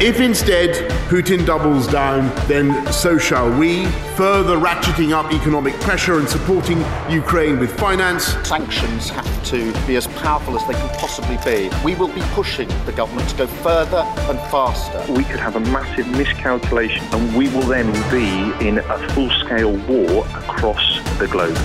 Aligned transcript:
If 0.00 0.20
instead 0.20 0.88
Putin 1.08 1.44
doubles 1.44 1.88
down, 1.88 2.32
then 2.46 2.92
so 2.92 3.18
shall 3.18 3.50
we, 3.58 3.86
further 4.14 4.56
ratcheting 4.56 5.10
up 5.10 5.32
economic 5.32 5.74
pressure 5.80 6.20
and 6.20 6.28
supporting 6.28 6.84
Ukraine 7.10 7.58
with 7.58 7.76
finance. 7.76 8.26
Sanctions 8.46 9.10
have 9.10 9.44
to 9.46 9.72
be 9.88 9.96
as 9.96 10.06
powerful 10.06 10.56
as 10.56 10.64
they 10.68 10.74
can 10.74 10.88
possibly 11.00 11.36
be. 11.44 11.68
We 11.84 11.96
will 11.96 12.14
be 12.14 12.22
pushing 12.32 12.68
the 12.86 12.92
government 12.92 13.28
to 13.30 13.36
go 13.38 13.46
further 13.48 14.04
and 14.30 14.38
faster. 14.52 15.12
We 15.12 15.24
could 15.24 15.40
have 15.40 15.56
a 15.56 15.60
massive 15.60 16.06
miscalculation 16.06 17.04
and 17.10 17.36
we 17.36 17.48
will 17.48 17.62
then 17.62 17.90
be 18.08 18.28
in 18.64 18.78
a 18.78 19.08
full 19.14 19.30
scale 19.30 19.76
war 19.88 20.24
across 20.28 21.00
the 21.18 21.26
globe. 21.26 21.56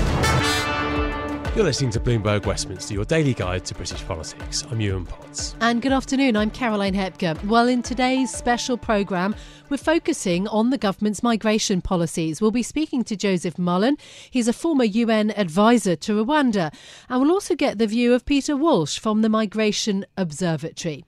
You're 1.56 1.66
listening 1.66 1.92
to 1.92 2.00
Bloomberg 2.00 2.48
Westminster, 2.48 2.96
your 2.96 3.06
daily 3.06 3.36
guide 3.36 3.64
to 3.66 3.76
British 3.76 4.04
politics. 4.08 4.66
I'm 4.72 4.82
Yuan 4.82 5.06
Potts. 5.06 5.56
And 5.62 5.84
good 5.84 5.92
afternoon, 5.92 6.36
I'm 6.36 6.50
Caroline 6.50 6.96
Hepker. 6.96 7.38
Well, 7.46 7.68
in 7.68 7.84
today's 7.84 8.34
special 8.34 8.76
programme, 8.76 9.36
we're 9.70 9.78
focusing 9.78 10.48
on 10.48 10.72
the 10.72 10.80
government's 10.80 11.22
migration 11.22 11.80
policies. 11.82 12.42
We'll 12.42 12.52
be 12.52 12.64
speaking 12.64 13.04
to 13.04 13.16
Joseph 13.16 13.60
Mullen. 13.60 13.98
He's 14.32 14.48
a 14.48 14.54
former 14.54 14.84
UN 14.84 15.32
advisor 15.32 15.96
to 15.96 16.26
Rwanda. 16.26 16.74
And 17.08 17.22
we'll 17.22 17.32
also 17.32 17.56
get 17.56 17.78
the 17.78 17.88
view 17.88 18.14
of 18.14 18.26
Peter 18.26 18.58
Walsh 18.58 18.98
from 18.98 19.22
the 19.22 19.30
Migration 19.30 20.06
Observatory. 20.18 21.06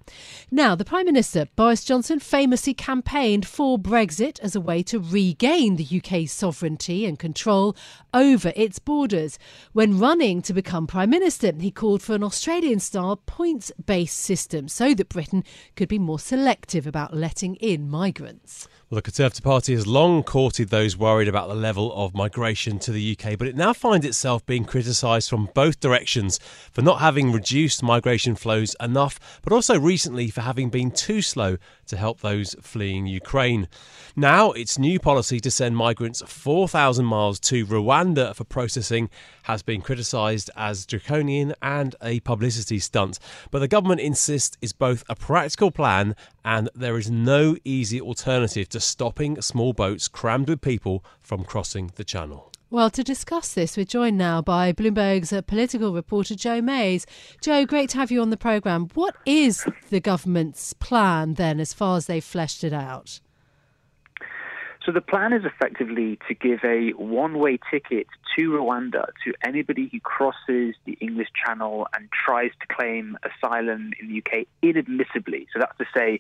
Now, 0.52 0.76
the 0.76 0.86
Prime 0.86 1.06
Minister, 1.06 1.48
Boris 1.56 1.84
Johnson, 1.84 2.20
famously 2.20 2.74
campaigned 2.76 3.48
for 3.48 3.80
Brexit 3.80 4.40
as 4.42 4.56
a 4.56 4.62
way 4.62 4.84
to 4.84 5.00
regain 5.00 5.76
the 5.76 5.98
UK's 5.98 6.32
sovereignty 6.32 7.06
and 7.06 7.20
control 7.20 7.76
over 8.14 8.54
its 8.56 8.80
borders. 8.80 9.38
When 9.74 10.00
running 10.00 10.35
to 10.44 10.54
become 10.54 10.88
Prime 10.88 11.10
Minister, 11.10 11.54
he 11.58 11.72
called 11.72 12.02
for 12.02 12.16
an 12.16 12.24
Australian 12.24 12.80
style 12.80 13.18
points 13.18 13.72
based 13.86 14.18
system 14.18 14.68
so 14.68 14.94
that 14.94 15.10
Britain 15.10 15.44
could 15.76 15.90
be 15.90 16.00
more 16.00 16.20
selective 16.20 16.88
about 16.88 17.16
letting 17.16 17.56
in 17.56 17.90
migrants. 17.90 18.68
Well, 18.96 19.02
the 19.02 19.12
Conservative 19.12 19.44
Party 19.44 19.74
has 19.74 19.86
long 19.86 20.24
courted 20.24 20.70
those 20.70 20.96
worried 20.96 21.28
about 21.28 21.50
the 21.50 21.54
level 21.54 21.92
of 21.96 22.16
migration 22.16 22.80
to 22.80 22.94
the 22.94 23.12
UK, 23.12 23.38
but 23.38 23.50
it 23.50 23.58
now 23.58 23.74
finds 23.74 24.06
itself 24.06 24.46
being 24.46 24.64
criticised 24.64 25.30
from 25.30 25.50
both 25.54 25.82
directions 25.82 26.40
for 26.72 26.82
not 26.82 27.02
having 27.02 27.34
reduced 27.34 27.84
migration 27.84 28.36
flows 28.36 28.74
enough, 28.80 29.42
but 29.42 29.52
also 29.52 29.78
recently 29.78 30.30
for 30.30 30.40
having 30.40 30.70
been 30.70 30.92
too 30.92 31.22
slow 31.22 31.58
to 31.88 31.98
help 31.98 32.22
those 32.22 32.56
fleeing 32.62 33.06
Ukraine. 33.06 33.68
Now, 34.16 34.52
its 34.54 34.80
new 34.80 34.98
policy 34.98 35.42
to 35.42 35.52
send 35.52 35.76
migrants 35.76 36.24
4,000 36.26 37.04
miles 37.04 37.38
to 37.42 37.66
Rwanda 37.66 38.34
for 38.34 38.46
processing 38.46 39.10
has 39.44 39.62
been 39.62 39.82
criticised 39.82 40.50
as 40.56 40.86
draconian 40.86 41.54
and 41.62 41.96
a 42.02 42.22
publicity 42.22 42.80
stunt. 42.80 43.20
But 43.52 43.60
the 43.60 43.68
government 43.68 44.00
insists 44.00 44.58
it's 44.62 44.72
both 44.72 45.04
a 45.10 45.16
practical 45.16 45.70
plan 45.70 46.16
and 46.46 46.70
there 46.74 46.98
is 46.98 47.12
no 47.12 47.58
easy 47.66 48.00
alternative 48.00 48.70
to 48.70 48.80
stopping 48.86 49.42
small 49.42 49.74
boats 49.74 50.08
crammed 50.08 50.50
with 50.50 50.62
people 50.62 51.04
from 51.22 51.44
crossing 51.44 51.92
the 51.96 52.04
channel. 52.04 52.52
Well, 52.72 52.90
to 52.90 53.04
discuss 53.04 53.54
this, 53.54 53.78
we're 53.78 53.86
joined 53.86 54.18
now 54.18 54.42
by 54.42 54.74
Bloomberg's 54.74 55.34
political 55.48 55.94
reporter 55.94 56.36
Joe 56.36 56.62
Mayes. 56.62 57.06
Joe, 57.40 57.66
great 57.66 57.92
to 57.92 57.98
have 57.98 58.12
you 58.12 58.22
on 58.22 58.32
the 58.32 58.38
programme. 58.38 58.90
What 58.96 59.16
is 59.26 59.66
the 59.92 60.00
government's 60.00 60.74
plan 60.74 61.36
then, 61.36 61.60
as 61.60 61.74
far 61.74 61.98
as 61.98 62.08
they've 62.08 62.24
fleshed 62.24 62.64
it 62.64 62.74
out? 62.74 63.20
So 64.86 64.92
the 64.92 65.02
plan 65.02 65.34
is 65.34 65.46
effectively 65.46 66.20
to 66.28 66.36
give 66.36 66.60
a 66.64 66.92
one-way 66.92 67.60
ticket 67.72 68.08
to 68.36 68.52
Rwanda 68.52 69.08
to 69.24 69.34
anybody 69.44 69.90
who 69.92 70.00
crosses 70.00 70.76
the 70.86 70.98
English 71.02 71.30
Channel 71.46 71.88
and 71.96 72.08
tries 72.12 72.52
to 72.62 72.68
claim 72.68 73.18
asylum 73.24 73.94
in 74.00 74.10
the 74.10 74.20
UK 74.20 74.46
inadmissibly. 74.62 75.48
So 75.54 75.60
that's 75.60 75.78
to 75.80 75.86
say 75.96 76.20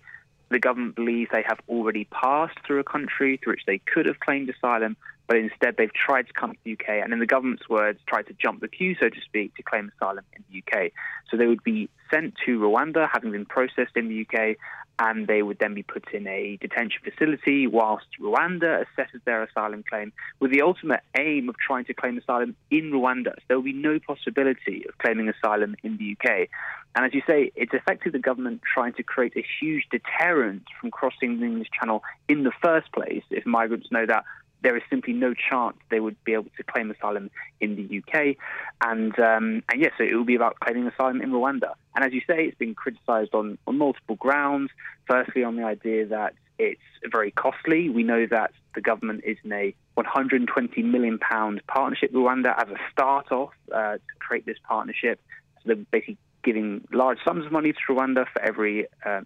the 0.49 0.59
government 0.59 0.95
believes 0.95 1.29
they 1.31 1.43
have 1.47 1.59
already 1.67 2.05
passed 2.05 2.57
through 2.65 2.79
a 2.79 2.83
country 2.83 3.39
through 3.43 3.53
which 3.53 3.65
they 3.65 3.79
could 3.79 4.05
have 4.05 4.19
claimed 4.19 4.49
asylum, 4.49 4.95
but 5.27 5.37
instead 5.37 5.75
they've 5.77 5.93
tried 5.93 6.27
to 6.27 6.33
come 6.33 6.51
to 6.51 6.57
the 6.63 6.73
UK 6.73 7.03
and, 7.03 7.11
in 7.11 7.19
the 7.19 7.25
government's 7.25 7.67
words, 7.67 7.99
tried 8.07 8.27
to 8.27 8.33
jump 8.33 8.61
the 8.61 8.67
queue, 8.67 8.95
so 8.99 9.09
to 9.09 9.21
speak, 9.21 9.55
to 9.55 9.63
claim 9.63 9.91
asylum 9.95 10.23
in 10.33 10.43
the 10.51 10.59
UK. 10.59 10.91
So 11.29 11.37
they 11.37 11.47
would 11.47 11.63
be 11.63 11.89
sent 12.13 12.35
to 12.45 12.59
Rwanda, 12.59 13.09
having 13.11 13.31
been 13.31 13.45
processed 13.45 13.95
in 13.95 14.07
the 14.07 14.21
UK, 14.21 14.57
and 14.99 15.27
they 15.27 15.41
would 15.41 15.59
then 15.59 15.73
be 15.73 15.83
put 15.83 16.13
in 16.13 16.27
a 16.27 16.57
detention 16.61 17.01
facility 17.03 17.67
whilst 17.67 18.05
Rwanda 18.21 18.85
assesses 18.85 19.23
their 19.25 19.43
asylum 19.43 19.83
claim 19.87 20.13
with 20.39 20.51
the 20.51 20.61
ultimate 20.61 21.01
aim 21.17 21.49
of 21.49 21.55
trying 21.57 21.85
to 21.85 21.93
claim 21.93 22.17
asylum 22.17 22.55
in 22.71 22.91
Rwanda. 22.91 23.35
So 23.35 23.41
there 23.47 23.57
will 23.57 23.63
be 23.63 23.73
no 23.73 23.99
possibility 23.99 24.85
of 24.87 24.97
claiming 24.97 25.29
asylum 25.29 25.75
in 25.83 25.97
the 25.97 26.15
UK. 26.17 26.47
And 26.95 27.05
as 27.05 27.13
you 27.13 27.21
say, 27.27 27.51
it's 27.55 27.73
effectively 27.73 28.11
the 28.11 28.19
government 28.19 28.61
trying 28.73 28.93
to 28.93 29.03
create 29.03 29.33
a 29.35 29.45
huge 29.59 29.85
deterrent 29.91 30.63
from 30.79 30.91
crossing 30.91 31.39
the 31.39 31.45
English 31.45 31.69
Channel 31.77 32.03
in 32.29 32.43
the 32.43 32.53
first 32.63 32.91
place 32.93 33.23
if 33.29 33.45
migrants 33.45 33.91
know 33.91 34.05
that 34.05 34.23
there 34.65 34.75
is 34.75 34.81
simply 34.89 35.13
no 35.13 35.35
chance 35.35 35.77
they 35.91 35.99
would 35.99 36.21
be 36.23 36.33
able 36.33 36.49
to 36.57 36.63
claim 36.63 36.89
asylum 36.89 37.29
in 37.61 37.75
the 37.75 37.99
UK. 37.99 38.35
And 38.83 39.17
um, 39.19 39.61
and 39.69 39.79
yes, 39.79 39.91
so 39.95 40.03
it 40.03 40.15
will 40.15 40.25
be 40.25 40.33
about 40.33 40.59
claiming 40.59 40.87
asylum 40.87 41.21
in 41.21 41.29
Rwanda. 41.29 41.73
And 41.95 42.03
as 42.03 42.13
you 42.13 42.21
say, 42.21 42.45
it's 42.45 42.57
been 42.57 42.73
criticised 42.73 43.35
on, 43.35 43.59
on 43.67 43.77
multiple 43.77 44.15
grounds. 44.15 44.71
Firstly, 45.07 45.43
on 45.43 45.55
the 45.55 45.63
idea 45.63 46.07
that 46.07 46.33
it's 46.57 46.81
very 47.11 47.29
costly. 47.29 47.89
We 47.89 48.01
know 48.01 48.25
that 48.31 48.51
the 48.73 48.81
government 48.81 49.21
is 49.23 49.37
in 49.43 49.53
a 49.53 49.75
120 49.93 50.81
million 50.81 51.19
pound 51.19 51.61
partnership 51.67 52.11
with 52.11 52.23
Rwanda 52.23 52.59
as 52.59 52.67
a 52.67 52.77
start 52.91 53.31
off 53.31 53.53
uh, 53.71 53.93
to 53.93 53.99
create 54.19 54.47
this 54.47 54.57
partnership. 54.67 55.21
So 55.57 55.61
they're 55.67 55.85
basically 55.91 56.17
giving 56.43 56.87
large 56.91 57.19
sums 57.23 57.45
of 57.45 57.51
money 57.51 57.71
to 57.71 57.79
Rwanda 57.93 58.25
for 58.33 58.41
every 58.41 58.87
um, 59.05 59.25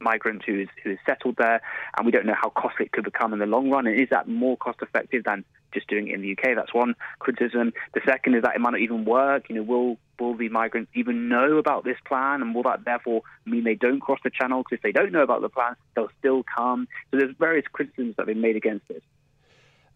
migrant 0.00 0.42
who 0.44 0.60
is 0.60 0.68
who 0.82 0.90
is 0.90 0.98
settled 1.06 1.36
there, 1.38 1.60
and 1.96 2.06
we 2.06 2.12
don't 2.12 2.26
know 2.26 2.36
how 2.40 2.50
costly 2.50 2.86
it 2.86 2.92
could 2.92 3.04
become 3.04 3.32
in 3.32 3.38
the 3.38 3.46
long 3.46 3.70
run. 3.70 3.86
And 3.86 4.00
is 4.00 4.08
that 4.10 4.28
more 4.28 4.56
cost 4.56 4.78
effective 4.82 5.24
than 5.24 5.44
just 5.72 5.88
doing 5.88 6.08
it 6.08 6.14
in 6.14 6.22
the 6.22 6.32
UK? 6.32 6.56
That's 6.56 6.74
one 6.74 6.94
criticism. 7.18 7.72
The 7.94 8.00
second 8.04 8.34
is 8.34 8.42
that 8.42 8.54
it 8.54 8.60
might 8.60 8.70
not 8.70 8.80
even 8.80 9.04
work. 9.04 9.48
You 9.48 9.56
know, 9.56 9.62
will 9.62 9.98
will 10.18 10.36
the 10.36 10.48
migrants 10.48 10.90
even 10.94 11.28
know 11.28 11.58
about 11.58 11.84
this 11.84 11.96
plan, 12.06 12.42
and 12.42 12.54
will 12.54 12.62
that 12.64 12.84
therefore 12.84 13.22
mean 13.44 13.64
they 13.64 13.74
don't 13.74 14.00
cross 14.00 14.18
the 14.24 14.30
channel? 14.30 14.62
Because 14.62 14.78
if 14.78 14.82
they 14.82 14.92
don't 14.92 15.12
know 15.12 15.22
about 15.22 15.42
the 15.42 15.48
plan, 15.48 15.76
they'll 15.94 16.10
still 16.18 16.44
come. 16.56 16.88
So 17.10 17.18
there's 17.18 17.34
various 17.38 17.66
criticisms 17.72 18.16
that 18.16 18.22
have 18.22 18.34
been 18.34 18.40
made 18.40 18.56
against 18.56 18.88
this. 18.88 19.02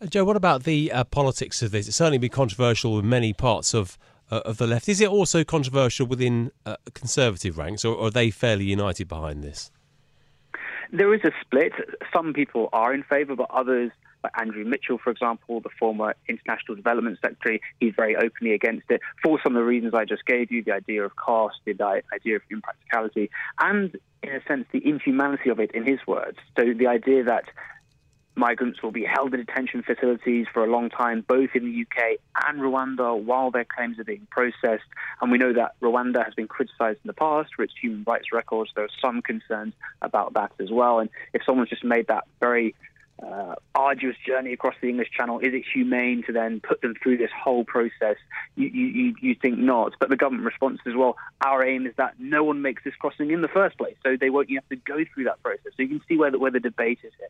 Uh, 0.01 0.07
Joe, 0.07 0.25
what 0.25 0.37
about 0.37 0.65
the 0.65 0.91
uh, 0.91 1.05
politics 1.05 1.63
of 1.63 1.71
this? 1.71 1.89
It's 1.89 1.97
certainly 1.97 2.19
been 2.19 2.31
controversial 2.31 2.99
in 2.99 3.09
many 3.09 3.33
parts 3.33 3.75
of 3.75 3.99
uh, 4.31 4.41
of 4.45 4.57
the 4.57 4.67
left. 4.67 4.89
Is 4.89 5.01
it 5.01 5.09
also 5.09 5.45
controversial 5.45 6.07
within 6.07 6.51
uh, 6.67 6.77
conservative 6.95 7.59
ranks, 7.59 7.85
or, 7.85 7.95
or 7.95 8.07
are 8.07 8.11
they 8.11 8.31
fairly 8.31 8.65
united 8.65 9.09
behind 9.09 9.43
this? 9.43 9.71
There 10.93 11.13
is 11.15 11.21
a 11.25 11.33
split. 11.41 11.73
Some 12.13 12.33
people 12.33 12.69
are 12.73 12.93
in 12.95 13.03
favour, 13.03 13.37
but 13.37 13.51
others, 13.51 13.91
like 14.23 14.33
Andrew 14.41 14.65
Mitchell, 14.65 14.99
for 14.99 15.11
example, 15.11 15.61
the 15.61 15.69
former 15.79 16.15
International 16.29 16.75
Development 16.77 17.19
Secretary, 17.21 17.61
he's 17.81 17.93
very 17.95 18.17
openly 18.17 18.55
against 18.55 18.91
it 18.91 19.01
for 19.23 19.39
some 19.43 19.55
of 19.55 19.61
the 19.61 19.67
reasons 19.67 19.93
I 19.95 20.05
just 20.05 20.25
gave 20.25 20.51
you 20.51 20.63
the 20.63 20.73
idea 20.73 21.05
of 21.05 21.17
cost, 21.17 21.57
the 21.65 21.73
idea 22.13 22.37
of 22.37 22.43
impracticality, 22.51 23.31
and 23.59 23.97
in 24.23 24.31
a 24.31 24.43
sense, 24.49 24.67
the 24.73 24.87
inhumanity 24.87 25.51
of 25.51 25.61
it, 25.61 25.71
in 25.73 25.85
his 25.85 25.99
words. 26.07 26.39
So 26.57 26.73
the 26.73 26.87
idea 26.87 27.25
that 27.25 27.45
migrants 28.37 28.83
will 28.83 28.91
be 28.91 29.05
held 29.05 29.35
in 29.35 29.41
detention 29.41 29.83
facilities 29.83 30.47
for 30.53 30.65
a 30.65 30.71
long 30.71 30.91
time, 30.91 31.25
both 31.27 31.51
in 31.55 31.65
the 31.65 31.83
UK 31.83 32.19
and 32.47 32.61
Rwanda, 32.61 33.19
while 33.19 33.51
their 33.51 33.65
claims 33.65 33.99
are 33.99 34.05
being 34.05 34.27
processed. 34.31 34.85
And 35.21 35.31
we 35.31 35.39
know 35.39 35.53
that 35.53 35.73
Rwanda 35.81 36.25
has 36.25 36.35
been 36.35 36.49
criticised 36.49 37.01
in 37.05 37.09
the 37.09 37.15
past 37.15 37.51
for 37.55 37.63
its 37.63 37.75
human 37.81 38.05
rights 38.07 38.33
records. 38.33 38.71
There 38.75 38.85
are 38.85 39.01
some 39.01 39.23
concerns 39.23 39.75
about 40.03 40.35
that 40.35 40.53
as 40.61 40.71
well. 40.71 40.99
And 40.99 41.11
if 41.33 41.43
someone's 41.45 41.71
just 41.71 41.85
made 41.85 42.09
that 42.09 42.25
very 42.41 42.75
uh, 43.23 43.55
arduous 43.75 44.17
journey 44.27 44.53
across 44.53 44.75
the 44.81 44.89
English 44.89 45.11
Channel, 45.17 45.39
is 45.39 45.55
it 45.55 45.63
humane 45.73 46.25
to 46.27 46.33
then 46.33 46.61
put 46.61 46.81
them 46.81 46.95
through 47.01 47.19
this 47.19 47.31
whole 47.31 47.65
process? 47.65 48.17
You, 48.57 48.69
you, 48.69 49.15
you 49.21 49.35
think 49.41 49.59
not. 49.59 49.93
But 50.01 50.09
the 50.09 50.17
government 50.17 50.45
response 50.45 50.81
as 50.87 50.95
well, 50.97 51.17
our 51.41 51.65
aim 51.65 51.87
is 51.87 51.95
that 51.97 52.15
no 52.19 52.43
one 52.43 52.63
makes 52.63 52.83
this 52.83 52.95
crossing 52.97 53.31
in 53.31 53.41
the 53.43 53.49
first 53.49 53.79
place. 53.79 53.95
So 54.03 54.17
they 54.21 54.31
won't 54.31 54.51
you 54.51 54.59
have 54.59 54.69
to 54.71 54.77
go 54.77 55.05
through 55.15 55.25
that 55.25 55.43
process. 55.43 55.73
So 55.77 55.83
you 55.83 55.89
can 55.89 56.03
see 56.09 56.17
where 56.17 56.31
the, 56.31 56.39
where 56.39 56.51
the 56.51 56.61
debate 56.61 56.99
is 57.05 57.13
here. 57.19 57.29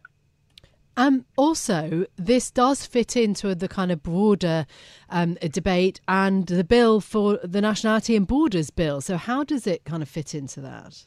Um, 0.97 1.25
also, 1.37 2.07
this 2.17 2.51
does 2.51 2.87
fit 2.87 3.17
into 3.17 3.55
the 3.55 3.69
kind 3.69 3.91
of 3.91 4.03
broader 4.03 4.67
um, 5.11 5.35
debate 5.51 6.01
and 6.07 6.47
the 6.47 6.65
bill 6.65 7.01
for 7.01 7.39
the 7.43 7.61
Nationality 7.61 8.15
and 8.15 8.27
Borders 8.27 8.71
Bill. 8.71 9.01
So, 9.01 9.17
how 9.17 9.43
does 9.43 9.67
it 9.67 9.85
kind 9.85 10.03
of 10.03 10.09
fit 10.09 10.35
into 10.35 10.61
that? 10.61 11.05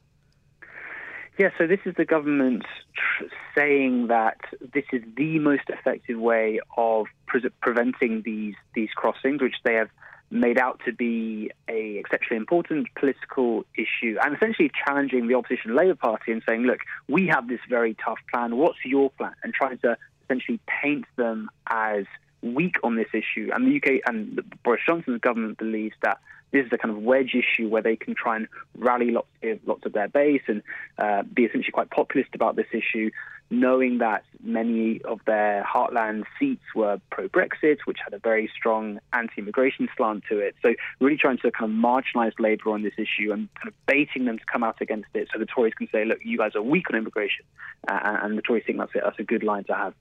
Yeah, 1.38 1.50
so 1.57 1.68
this 1.68 1.80
is 1.86 1.94
the 1.95 2.06
government 2.06 2.63
tr- 2.95 3.25
saying 3.56 4.07
that 4.07 4.38
this 4.74 4.86
is 4.92 5.04
the 5.16 5.38
most 5.38 5.69
effective 5.69 6.19
way 6.19 6.60
of 6.75 7.06
pre- 7.28 7.50
preventing 7.62 8.24
these 8.25 8.56
these 8.74 8.89
crossings, 8.95 9.42
which 9.42 9.56
they 9.63 9.75
have 9.75 9.89
made 10.29 10.57
out 10.57 10.81
to 10.85 10.91
be 10.91 11.51
a 11.69 11.97
exceptionally 11.97 12.38
important 12.38 12.88
political 12.95 13.65
issue 13.75 14.18
and 14.21 14.35
essentially 14.35 14.69
challenging 14.85 15.27
the 15.27 15.35
opposition 15.35 15.75
Labour 15.75 15.95
Party 15.95 16.31
and 16.31 16.44
saying, 16.47 16.63
look, 16.63 16.79
we 17.07 17.27
have 17.27 17.47
this 17.47 17.59
very 17.69 17.95
tough 18.03 18.19
plan. 18.31 18.57
What's 18.57 18.79
your 18.83 19.09
plan? 19.12 19.33
And 19.44 19.53
trying 19.53 19.77
to 19.79 19.97
essentially 20.25 20.59
paint 20.68 21.06
them 21.15 21.50
as 21.68 22.06
weak 22.54 22.76
on 22.84 22.96
this 22.96 23.08
issue. 23.14 23.50
And 23.54 23.68
the 23.68 23.78
UK 23.78 24.02
and 24.06 24.42
Boris 24.64 24.82
Johnson's 24.86 25.22
government 25.22 25.58
believes 25.58 25.96
that 26.02 26.20
this 26.52 26.66
is 26.66 26.72
a 26.72 26.78
kind 26.78 26.96
of 26.96 27.04
wedge 27.04 27.36
issue 27.36 27.68
where 27.68 27.82
they 27.82 27.96
can 27.96 28.16
try 28.16 28.38
and 28.38 28.48
rally 28.78 29.12
lots 29.12 29.28
of, 29.44 29.60
lots 29.66 29.86
of 29.86 29.94
their 29.94 30.08
base 30.08 30.42
and 30.48 30.64
uh, 30.98 31.24
be 31.24 31.44
essentially 31.44 31.72
quite 31.72 31.90
populist 31.90 32.30
about 32.34 32.56
this 32.56 32.68
issue, 32.72 33.12
knowing 33.50 33.98
that 33.98 34.24
many 34.42 35.02
of 35.02 35.20
their 35.26 35.64
heartland 35.64 36.24
seats 36.40 36.64
were 36.74 37.02
pro 37.10 37.28
Brexit, 37.28 37.80
which 37.86 37.98
had 38.04 38.14
a 38.14 38.20
very 38.20 38.50
strong 38.56 39.00
anti 39.12 39.40
immigration 39.40 39.90
slant 39.98 40.24
to 40.30 40.40
it. 40.40 40.56
So, 40.62 40.74
really 41.00 41.18
trying 41.18 41.38
to 41.40 41.52
kind 41.52 41.72
of 41.72 41.78
marginalise 41.78 42.40
Labour 42.40 42.72
on 42.72 42.82
this 42.82 42.94
issue 42.98 43.34
and 43.34 43.50
kind 43.56 43.68
of 43.68 43.74
baiting 43.86 44.26
them 44.26 44.38
to 44.38 44.46
come 44.46 44.64
out 44.64 44.78
against 44.82 45.10
it 45.14 45.28
so 45.32 45.40
the 45.40 45.46
Tories 45.46 45.74
can 45.74 45.90
say, 45.92 46.06
look, 46.06 46.20
you 46.24 46.38
guys 46.38 46.56
are 46.56 46.62
weak 46.62 46.90
on 46.90 46.98
immigration. 46.98 47.46
Uh, 47.88 48.18
and 48.22 48.38
the 48.38 48.42
Tories 48.42 48.64
think 48.66 48.78
that's, 48.78 48.96
it. 48.96 49.02
that's 49.04 49.20
a 49.20 49.24
good 49.24 49.44
line 49.44 49.66
to 49.66 49.74
have. 49.74 49.94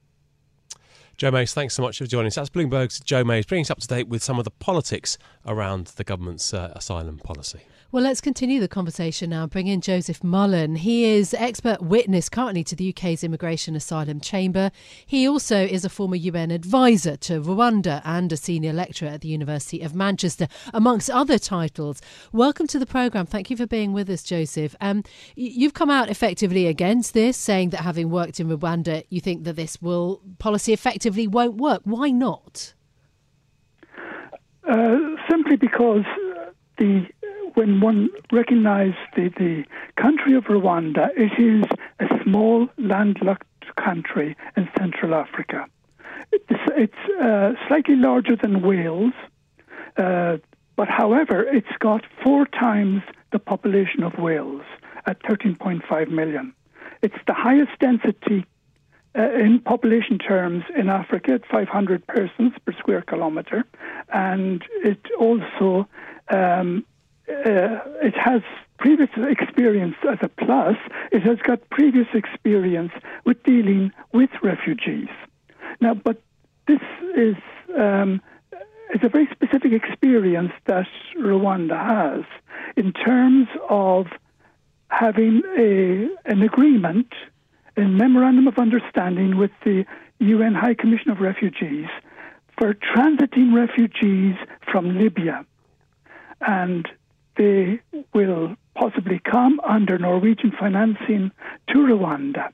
Joe 1.17 1.31
Mayes, 1.31 1.55
thanks 1.55 1.73
so 1.73 1.83
much 1.83 1.97
for 1.97 2.05
joining 2.05 2.27
us. 2.27 2.35
That's 2.35 2.51
Bloomberg's 2.51 3.01
Joe 3.01 3.25
Mayes, 3.25 3.47
bringing 3.47 3.63
us 3.63 3.71
up 3.71 3.79
to 3.79 3.87
date 3.87 4.07
with 4.07 4.23
some 4.23 4.39
of 4.39 4.45
the 4.45 4.51
politics 4.51 5.17
around 5.47 5.87
the 5.97 6.05
government's 6.05 6.53
uh, 6.53 6.73
asylum 6.77 7.17
policy. 7.17 7.63
Well, 7.91 8.03
let's 8.03 8.21
continue 8.21 8.61
the 8.61 8.69
conversation 8.69 9.31
now. 9.31 9.47
Bring 9.47 9.69
in 9.69 9.81
Joseph 9.81 10.23
Mullen. 10.23 10.75
He 10.77 11.05
is 11.05 11.33
expert 11.33 11.81
witness 11.81 12.29
currently 12.29 12.65
to 12.65 12.77
the 12.77 12.91
UK's 12.91 13.25
Immigration 13.25 13.77
Asylum 13.77 14.21
Chamber. 14.21 14.73
He 15.07 15.27
also 15.27 15.65
is 15.65 15.85
a 15.87 15.89
former 15.89 16.17
UN 16.17 16.51
advisor 16.51 17.17
to 17.17 17.41
Rwanda 17.41 18.03
and 18.05 18.31
a 18.33 18.37
senior 18.37 18.75
lecturer 18.75 19.09
at 19.09 19.23
the 19.23 19.29
University 19.29 19.81
of 19.81 19.95
Manchester, 19.95 20.49
amongst 20.75 21.09
other 21.09 21.39
titles. 21.39 22.03
Welcome 22.33 22.67
to 22.67 22.79
the 22.79 22.85
programme. 22.85 23.25
Thank 23.25 23.49
you 23.49 23.57
for 23.57 23.67
being 23.67 23.95
with 23.95 24.11
us, 24.11 24.23
Joseph. 24.23 24.75
Um, 24.83 25.03
you've 25.35 25.73
come 25.73 25.89
out 25.89 26.11
effectively 26.11 26.67
against 26.67 27.15
this, 27.15 27.39
saying 27.39 27.71
that 27.71 27.81
having 27.81 28.11
worked 28.11 28.41
in 28.41 28.49
Rwanda, 28.49 29.05
you 29.09 29.21
think 29.21 29.45
that 29.45 29.57
this 29.57 29.81
will 29.81 30.21
policy 30.39 30.75
effectively 30.75 31.06
won't 31.11 31.56
work. 31.56 31.82
Why 31.85 32.11
not? 32.11 32.75
Uh, 34.69 34.99
simply 35.29 35.56
because 35.56 36.05
the 36.79 37.06
when 37.55 37.81
one 37.81 38.11
recognizes 38.32 38.97
the, 39.14 39.31
the 39.38 39.64
country 39.97 40.35
of 40.35 40.44
Rwanda, 40.44 41.08
it 41.17 41.32
is 41.41 41.64
a 42.00 42.23
small 42.23 42.69
landlocked 42.76 43.47
country 43.76 44.37
in 44.58 44.69
Central 44.79 45.14
Africa. 45.14 45.67
It's, 46.32 46.61
it's 46.76 47.23
uh, 47.23 47.52
slightly 47.67 47.97
larger 47.97 48.37
than 48.37 48.61
Wales, 48.61 49.14
uh, 49.97 50.37
but 50.76 50.88
however, 50.88 51.44
it's 51.44 51.75
got 51.79 52.05
four 52.23 52.44
times 52.47 53.02
the 53.32 53.38
population 53.38 54.02
of 54.02 54.19
Wales 54.19 54.64
at 55.06 55.23
13.5 55.23 56.11
million. 56.11 56.52
It's 57.02 57.17
the 57.26 57.35
highest 57.35 57.73
density 57.81 58.44
uh, 59.17 59.31
in 59.33 59.61
population 59.61 60.19
terms 60.19 60.65
in 60.77 60.89
Africa 60.89 61.33
at 61.33 61.47
500 61.47 62.07
persons 62.07 62.53
per 62.65 62.73
square 62.73 63.03
kilometre, 63.03 63.65
and 64.13 64.63
it 64.85 65.01
also 65.19 65.89
um, 66.29 66.85
uh, 67.29 67.81
it 68.03 68.15
has 68.17 68.43
previous 68.79 69.09
experience 69.17 69.97
as 70.09 70.19
a 70.23 70.29
plus. 70.29 70.77
It 71.13 71.23
has 71.23 71.39
got 71.39 71.69
previous 71.71 72.09
experience 72.15 72.93
with 73.25 73.43
dealing 73.43 73.93
with 74.13 74.31
refugees. 74.43 75.09
Now, 75.81 75.95
but 75.95 76.23
this 76.67 76.81
is 77.17 77.37
um, 77.77 78.21
is 78.95 79.01
a 79.03 79.09
very 79.09 79.29
specific 79.33 79.73
experience 79.73 80.53
that 80.67 80.87
Rwanda 81.19 81.79
has 81.79 82.25
in 82.77 82.93
terms 82.93 83.49
of 83.69 84.07
having 84.89 85.43
a 85.59 86.09
an 86.31 86.43
agreement, 86.43 87.12
a 87.76 87.82
memorandum 87.82 88.49
of 88.49 88.58
understanding 88.58 89.37
with 89.37 89.50
the 89.64 89.84
UN 90.19 90.55
High 90.55 90.75
Commission 90.75 91.11
of 91.11 91.20
Refugees 91.20 91.87
for 92.58 92.75
transiting 92.75 93.55
refugees 93.55 94.37
from 94.70 94.99
Libya. 94.99 95.44
And 96.40 96.88
they 97.37 97.81
will 98.14 98.56
possibly 98.75 99.19
come 99.19 99.61
under 99.61 99.99
Norwegian 99.99 100.52
financing 100.58 101.31
to 101.69 101.78
Rwanda. 101.78 102.49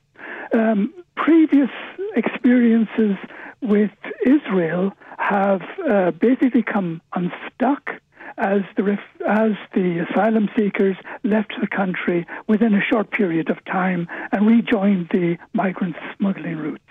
Um, 0.53 0.93
previous 1.15 1.69
experiences 2.15 3.15
with 3.61 3.91
Israel 4.25 4.91
have 5.17 5.61
uh, 5.89 6.11
basically 6.11 6.63
come 6.63 7.01
unstuck 7.13 7.91
as 8.37 8.61
the 8.75 8.83
ref- 8.83 9.21
as 9.27 9.51
the 9.73 10.05
asylum 10.09 10.49
seekers 10.55 10.97
left 11.23 11.53
the 11.59 11.67
country 11.67 12.25
within 12.47 12.73
a 12.73 12.81
short 12.81 13.11
period 13.11 13.49
of 13.49 13.63
time 13.65 14.07
and 14.31 14.47
rejoined 14.47 15.09
the 15.11 15.37
migrant 15.53 15.95
smuggling 16.17 16.57
routes. 16.57 16.83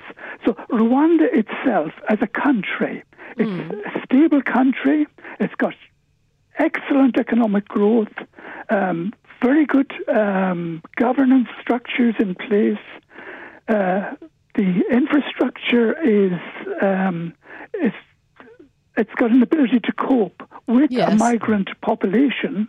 So 0.45 0.55
Rwanda 0.71 1.27
itself, 1.33 1.93
as 2.09 2.19
a 2.23 2.27
country, 2.27 3.03
it's 3.37 3.51
mm. 3.51 3.71
a 3.87 4.05
stable 4.05 4.43
country. 4.43 5.07
It's 5.41 5.55
got 5.57 5.75
excellent 6.59 7.19
economic 7.19 7.67
growth, 7.69 8.13
um, 8.69 9.13
very 9.43 9.67
good 9.67 9.93
um, 10.09 10.83
governance 10.97 11.49
structures 11.61 12.15
in 12.19 12.35
place. 12.35 12.79
Uh, 13.69 14.15
the 14.55 14.83
infrastructure 14.91 15.99
is 16.03 16.39
um, 16.83 17.35
is 17.83 17.93
it's 18.97 19.15
got 19.15 19.31
an 19.31 19.43
ability 19.43 19.81
to 19.81 19.93
cope 19.93 20.43
with 20.67 20.91
yes. 20.91 21.13
a 21.13 21.17
migrant 21.17 21.69
population, 21.81 22.69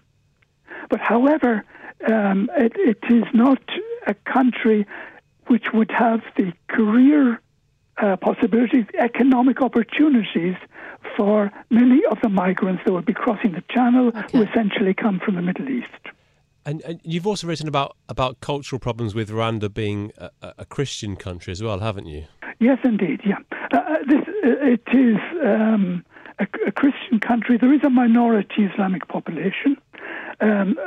but 0.90 1.00
however, 1.00 1.64
um, 2.12 2.50
it, 2.58 2.74
it 2.76 3.14
is 3.14 3.24
not 3.34 3.62
a 4.08 4.14
country 4.14 4.86
which 5.48 5.66
would 5.74 5.92
have 5.92 6.22
the 6.38 6.54
career 6.68 7.40
uh, 8.02 8.16
possibilities, 8.18 8.86
economic 9.00 9.62
opportunities 9.62 10.56
for 11.16 11.52
many 11.70 12.02
of 12.10 12.18
the 12.22 12.30
migrants 12.30 12.82
that 12.86 12.94
would 12.94 13.06
be 13.06 13.14
crossing 13.14 13.52
the 13.52 13.64
channel 13.70 14.08
okay. 14.08 14.38
who 14.38 14.44
essentially 14.44 14.94
come 14.94 15.20
from 15.24 15.36
the 15.36 15.42
Middle 15.42 15.70
East. 15.70 15.88
And, 16.66 16.82
and, 16.84 17.02
you've 17.04 17.28
also 17.28 17.46
written 17.46 17.68
about, 17.68 17.98
about 18.08 18.40
cultural 18.40 18.80
problems 18.80 19.14
with 19.14 19.30
Rwanda 19.30 19.72
being 19.74 20.12
a, 20.18 20.32
a 20.60 20.66
Christian 20.66 21.16
country 21.16 21.52
as 21.52 21.62
well, 21.62 21.80
haven't 21.80 22.06
you? 22.06 22.26
Yes, 22.60 22.80
indeed. 22.84 23.22
Yeah, 23.26 23.40
uh, 23.74 23.78
uh 23.78 23.98
this 24.08 24.22
uh, 24.44 24.66
it 24.66 24.84
is 24.94 25.18
um, 25.44 26.06
a, 26.40 26.48
a, 26.68 26.72
Christian 26.72 27.20
country. 27.20 27.58
There 27.58 27.74
is 27.74 27.84
a 27.84 27.90
minority 27.90 28.64
Islamic 28.64 29.08
population, 29.08 29.78
um, 30.40 30.78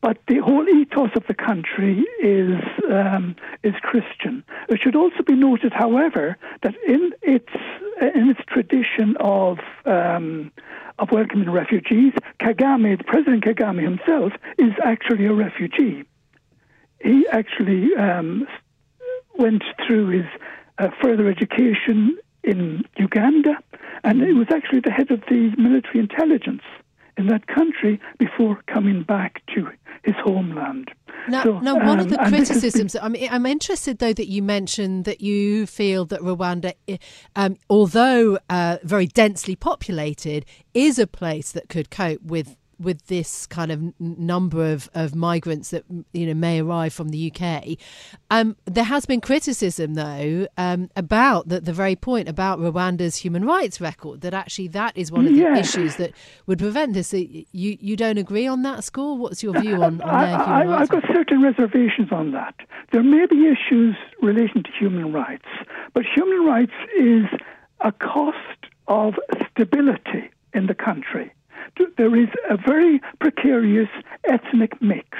but 0.00 0.18
the 0.28 0.38
whole 0.38 0.68
ethos 0.68 1.10
of 1.16 1.26
the 1.26 1.34
country 1.34 2.04
is 2.22 2.60
um, 2.90 3.36
is 3.62 3.74
Christian. 3.82 4.44
It 4.68 4.80
should 4.82 4.96
also 4.96 5.22
be 5.22 5.34
noted, 5.34 5.72
however, 5.72 6.36
that 6.62 6.74
in 6.86 7.12
its 7.22 7.52
in 8.00 8.30
its 8.30 8.40
tradition 8.46 9.16
of 9.20 9.58
um, 9.84 10.52
of 10.98 11.10
welcoming 11.10 11.50
refugees, 11.50 12.12
Kagame, 12.40 13.04
President 13.06 13.44
Kagame 13.44 13.82
himself, 13.82 14.32
is 14.58 14.72
actually 14.84 15.26
a 15.26 15.32
refugee. 15.32 16.04
He 17.00 17.26
actually 17.28 17.94
um, 17.94 18.46
went 19.36 19.62
through 19.86 20.08
his 20.08 20.26
uh, 20.78 20.88
further 21.00 21.28
education 21.28 22.18
in 22.44 22.84
Uganda, 22.96 23.58
and 24.04 24.22
he 24.22 24.32
was 24.32 24.46
actually 24.54 24.80
the 24.80 24.90
head 24.90 25.10
of 25.10 25.20
the 25.28 25.52
military 25.56 26.00
intelligence 26.00 26.62
in 27.16 27.26
that 27.26 27.46
country 27.48 28.00
before 28.18 28.62
coming 28.66 29.02
back 29.02 29.42
to 29.54 29.68
his 30.04 30.14
homeland. 30.24 30.90
Now, 31.28 31.42
so, 31.42 31.58
now 31.58 31.74
one 31.74 31.98
um, 31.98 32.00
of 32.00 32.08
the 32.08 32.22
and 32.22 32.32
this 32.32 32.48
has 32.48 32.60
criticisms, 32.60 32.96
I 32.96 33.08
mean, 33.08 33.28
I'm 33.30 33.44
interested 33.44 33.98
though 33.98 34.12
that 34.12 34.28
you 34.28 34.42
mentioned 34.42 35.04
that 35.04 35.20
you 35.20 35.66
feel 35.66 36.04
that 36.06 36.20
Rwanda, 36.20 36.72
um, 37.36 37.56
although 37.68 38.38
uh, 38.48 38.78
very 38.82 39.06
densely 39.06 39.56
populated, 39.56 40.46
is 40.74 40.98
a 40.98 41.06
place 41.06 41.52
that 41.52 41.68
could 41.68 41.90
cope 41.90 42.22
with 42.22 42.56
with 42.78 43.06
this 43.06 43.46
kind 43.46 43.70
of 43.72 43.92
number 44.00 44.72
of, 44.72 44.88
of 44.94 45.14
migrants 45.14 45.70
that 45.70 45.84
you 46.12 46.26
know 46.26 46.34
may 46.34 46.60
arrive 46.60 46.92
from 46.92 47.08
the 47.08 47.32
UK. 47.32 47.76
Um, 48.30 48.56
there 48.66 48.84
has 48.84 49.06
been 49.06 49.20
criticism, 49.20 49.94
though, 49.94 50.46
um, 50.56 50.90
about 50.96 51.48
the, 51.48 51.60
the 51.60 51.72
very 51.72 51.96
point 51.96 52.28
about 52.28 52.58
Rwanda's 52.58 53.16
human 53.16 53.44
rights 53.44 53.80
record. 53.80 54.20
That 54.20 54.34
actually 54.34 54.68
that 54.68 54.96
is 54.96 55.10
one 55.10 55.26
of 55.26 55.32
the 55.32 55.38
Yes. 55.38 55.74
issues 55.74 55.96
that 55.96 56.12
would 56.46 56.58
prevent 56.58 56.94
this. 56.94 57.12
You 57.12 57.44
you 57.52 57.96
don't 57.96 58.18
agree 58.18 58.46
on 58.46 58.62
that 58.62 58.84
score? 58.84 59.16
What's 59.16 59.42
your 59.42 59.58
view 59.60 59.82
on, 59.82 60.00
on 60.00 60.08
I, 60.08 60.26
their 60.26 60.36
human 60.38 60.52
I, 60.52 60.64
rights? 60.66 60.82
I've 60.82 61.02
got 61.02 61.12
certain 61.14 61.42
reservations 61.42 62.12
on 62.12 62.32
that. 62.32 62.54
There 62.92 63.02
may 63.02 63.26
be 63.26 63.46
issues 63.46 63.96
relating 64.22 64.62
to 64.62 64.70
human 64.78 65.12
rights, 65.12 65.46
but 65.94 66.04
human 66.04 66.44
rights 66.44 66.72
is 66.98 67.24
a 67.80 67.92
cost 67.92 68.36
of 68.88 69.14
stability 69.50 70.30
in 70.54 70.66
the 70.66 70.74
country. 70.74 71.32
There 71.96 72.14
is 72.16 72.28
a 72.50 72.56
very 72.56 73.00
precarious 73.20 73.88
ethnic 74.24 74.80
mix 74.80 75.18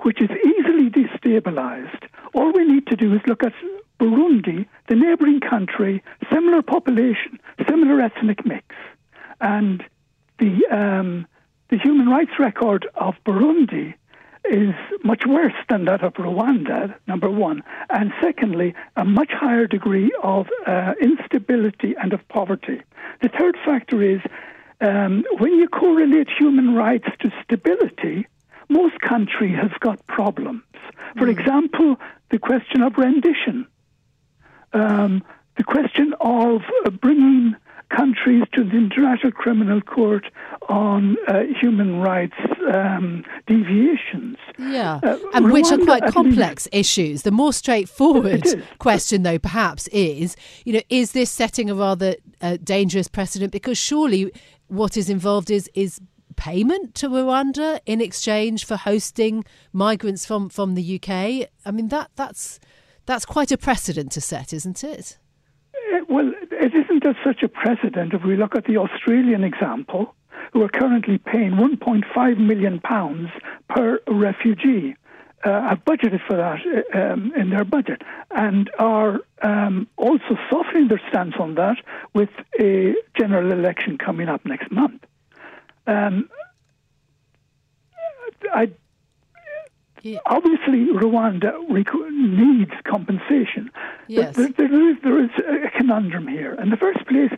which 0.00 0.20
is 0.20 0.30
easily 0.30 0.90
destabilized. 0.90 2.04
All 2.34 2.52
we 2.52 2.64
need 2.64 2.86
to 2.88 2.96
do 2.96 3.14
is 3.14 3.20
look 3.26 3.42
at 3.42 3.52
Burundi, 3.98 4.66
the 4.88 4.94
neighboring 4.94 5.40
country, 5.40 6.02
similar 6.32 6.62
population, 6.62 7.38
similar 7.68 8.00
ethnic 8.00 8.44
mix, 8.44 8.66
and 9.40 9.82
the 10.38 10.66
um, 10.70 11.26
the 11.70 11.78
human 11.78 12.08
rights 12.08 12.32
record 12.38 12.86
of 12.94 13.14
Burundi 13.24 13.94
is 14.50 14.74
much 15.02 15.24
worse 15.26 15.54
than 15.68 15.86
that 15.86 16.04
of 16.04 16.14
Rwanda, 16.14 16.94
number 17.08 17.28
one. 17.28 17.62
And 17.90 18.12
secondly, 18.22 18.74
a 18.96 19.04
much 19.04 19.30
higher 19.32 19.66
degree 19.66 20.12
of 20.22 20.46
uh, 20.66 20.92
instability 21.00 21.94
and 22.00 22.12
of 22.12 22.26
poverty. 22.28 22.80
The 23.22 23.28
third 23.28 23.56
factor 23.64 24.02
is 24.02 24.20
um, 24.80 25.24
when 25.38 25.54
you 25.54 25.68
correlate 25.68 26.28
human 26.28 26.74
rights 26.74 27.08
to 27.20 27.32
stability, 27.42 28.26
most 28.68 29.00
country 29.00 29.52
has 29.52 29.70
got 29.80 30.04
problems. 30.06 30.62
For 31.18 31.28
example, 31.28 31.96
the 32.30 32.38
question 32.38 32.82
of 32.82 32.98
rendition, 32.98 33.66
um, 34.72 35.24
the 35.56 35.64
question 35.64 36.14
of 36.20 36.62
uh, 36.84 36.90
bringing 36.90 37.56
countries 37.90 38.44
to 38.54 38.64
the 38.64 38.76
International 38.76 39.32
Criminal 39.32 39.80
Court 39.80 40.24
on 40.68 41.16
uh, 41.28 41.42
human 41.60 42.00
rights 42.00 42.34
um, 42.74 43.24
deviations. 43.46 44.36
Yeah, 44.58 45.00
Uh, 45.02 45.18
and 45.34 45.52
which 45.52 45.70
are 45.70 45.78
quite 45.78 46.04
complex 46.12 46.68
issues. 46.72 47.22
The 47.22 47.30
more 47.30 47.52
straightforward 47.52 48.44
question, 48.78 49.22
though, 49.22 49.38
perhaps 49.38 49.88
is, 49.88 50.36
you 50.64 50.72
know, 50.72 50.80
is 50.88 51.12
this 51.12 51.30
setting 51.30 51.70
a 51.70 51.74
rather 51.74 52.16
uh, 52.40 52.56
dangerous 52.62 53.08
precedent? 53.08 53.52
Because 53.52 53.78
surely 53.78 54.32
what 54.68 54.96
is 54.96 55.08
involved 55.08 55.50
is 55.50 55.70
is 55.74 56.00
payment 56.36 56.94
to 56.96 57.08
Rwanda 57.08 57.80
in 57.86 58.00
exchange 58.00 58.64
for 58.64 58.76
hosting 58.76 59.44
migrants 59.72 60.26
from 60.26 60.48
from 60.48 60.74
the 60.74 60.96
UK. 61.00 61.48
I 61.64 61.70
mean 61.70 61.88
that 61.88 62.10
that's 62.16 62.60
that's 63.06 63.24
quite 63.24 63.52
a 63.52 63.56
precedent 63.56 64.12
to 64.12 64.20
set, 64.20 64.52
isn't 64.52 64.82
it? 64.84 65.18
Uh, 65.74 66.04
Well, 66.08 66.32
it 66.60 66.74
isn't 66.74 67.02
just 67.02 67.18
such 67.24 67.42
a 67.42 67.48
precedent 67.48 68.14
if 68.14 68.24
we 68.24 68.36
look 68.36 68.54
at 68.54 68.64
the 68.64 68.78
Australian 68.78 69.44
example, 69.44 70.14
who 70.52 70.62
are 70.62 70.68
currently 70.68 71.18
paying 71.18 71.52
1.5 71.52 72.38
million 72.38 72.80
pounds 72.80 73.30
per 73.68 74.00
refugee. 74.08 74.96
Uh, 75.44 75.68
have 75.68 75.84
budgeted 75.84 76.20
for 76.26 76.36
that 76.36 76.58
uh, 76.94 76.98
um, 76.98 77.32
in 77.36 77.50
their 77.50 77.62
budget 77.64 78.02
and 78.30 78.70
are 78.78 79.20
um, 79.42 79.86
also 79.96 80.36
softening 80.50 80.88
their 80.88 81.00
stance 81.08 81.34
on 81.38 81.54
that 81.54 81.76
with 82.14 82.30
a 82.58 82.94
general 83.16 83.52
election 83.52 83.98
coming 83.98 84.28
up 84.28 84.44
next 84.44 84.72
month. 84.72 85.04
Um, 85.86 86.28
I 88.52 88.70
Yeah. 90.06 90.18
obviously 90.26 90.86
Rwanda 90.92 91.52
needs 91.68 92.72
compensation. 92.84 93.70
Yes. 94.06 94.36
There, 94.36 94.48
there, 94.56 94.90
is, 94.90 94.96
there 95.02 95.24
is 95.24 95.30
a 95.66 95.70
conundrum 95.76 96.28
here. 96.28 96.54
In 96.54 96.70
the 96.70 96.76
first 96.76 97.04
place, 97.06 97.32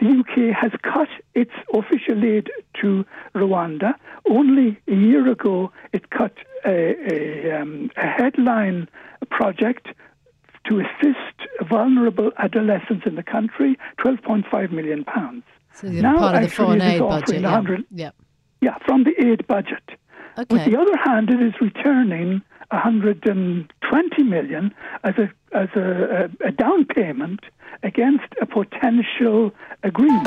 the 0.00 0.08
UK 0.20 0.54
has 0.56 0.72
cut 0.82 1.08
its 1.34 1.52
official 1.72 2.24
aid 2.24 2.50
to 2.80 3.04
Rwanda. 3.34 3.94
Only 4.28 4.78
a 4.88 4.94
year 4.94 5.30
ago, 5.30 5.70
it 5.92 6.10
cut 6.10 6.34
a, 6.66 6.96
a, 7.12 7.60
um, 7.60 7.90
a 7.96 8.06
headline 8.06 8.88
project 9.30 9.88
to 10.68 10.80
assist 10.80 11.68
vulnerable 11.68 12.32
adolescents 12.38 13.04
in 13.06 13.16
the 13.16 13.22
country, 13.22 13.78
12.5 13.98 14.72
million 14.72 15.04
pounds. 15.04 15.44
So 15.74 15.88
you're 15.88 16.02
Now, 16.02 16.18
part 16.18 16.36
of 16.36 16.42
the 16.42 16.48
foreign 16.48 16.80
aid 16.80 17.00
budget. 17.00 17.42
Yeah. 17.42 17.62
yeah. 17.90 18.10
Yeah, 18.60 18.78
from 18.86 19.04
the 19.04 19.12
aid 19.22 19.46
budget. 19.46 19.82
With 20.36 20.64
the 20.64 20.76
other 20.76 20.96
hand, 20.96 21.30
it 21.30 21.40
is 21.40 21.54
returning 21.60 22.42
120 22.70 24.22
million 24.24 24.74
as 25.04 25.14
a 25.18 25.30
as 25.56 25.68
a, 25.76 26.28
a, 26.42 26.48
a 26.48 26.52
down 26.52 26.84
payment 26.86 27.40
against 27.82 28.26
a 28.40 28.46
potential 28.46 29.52
agreement. 29.82 30.26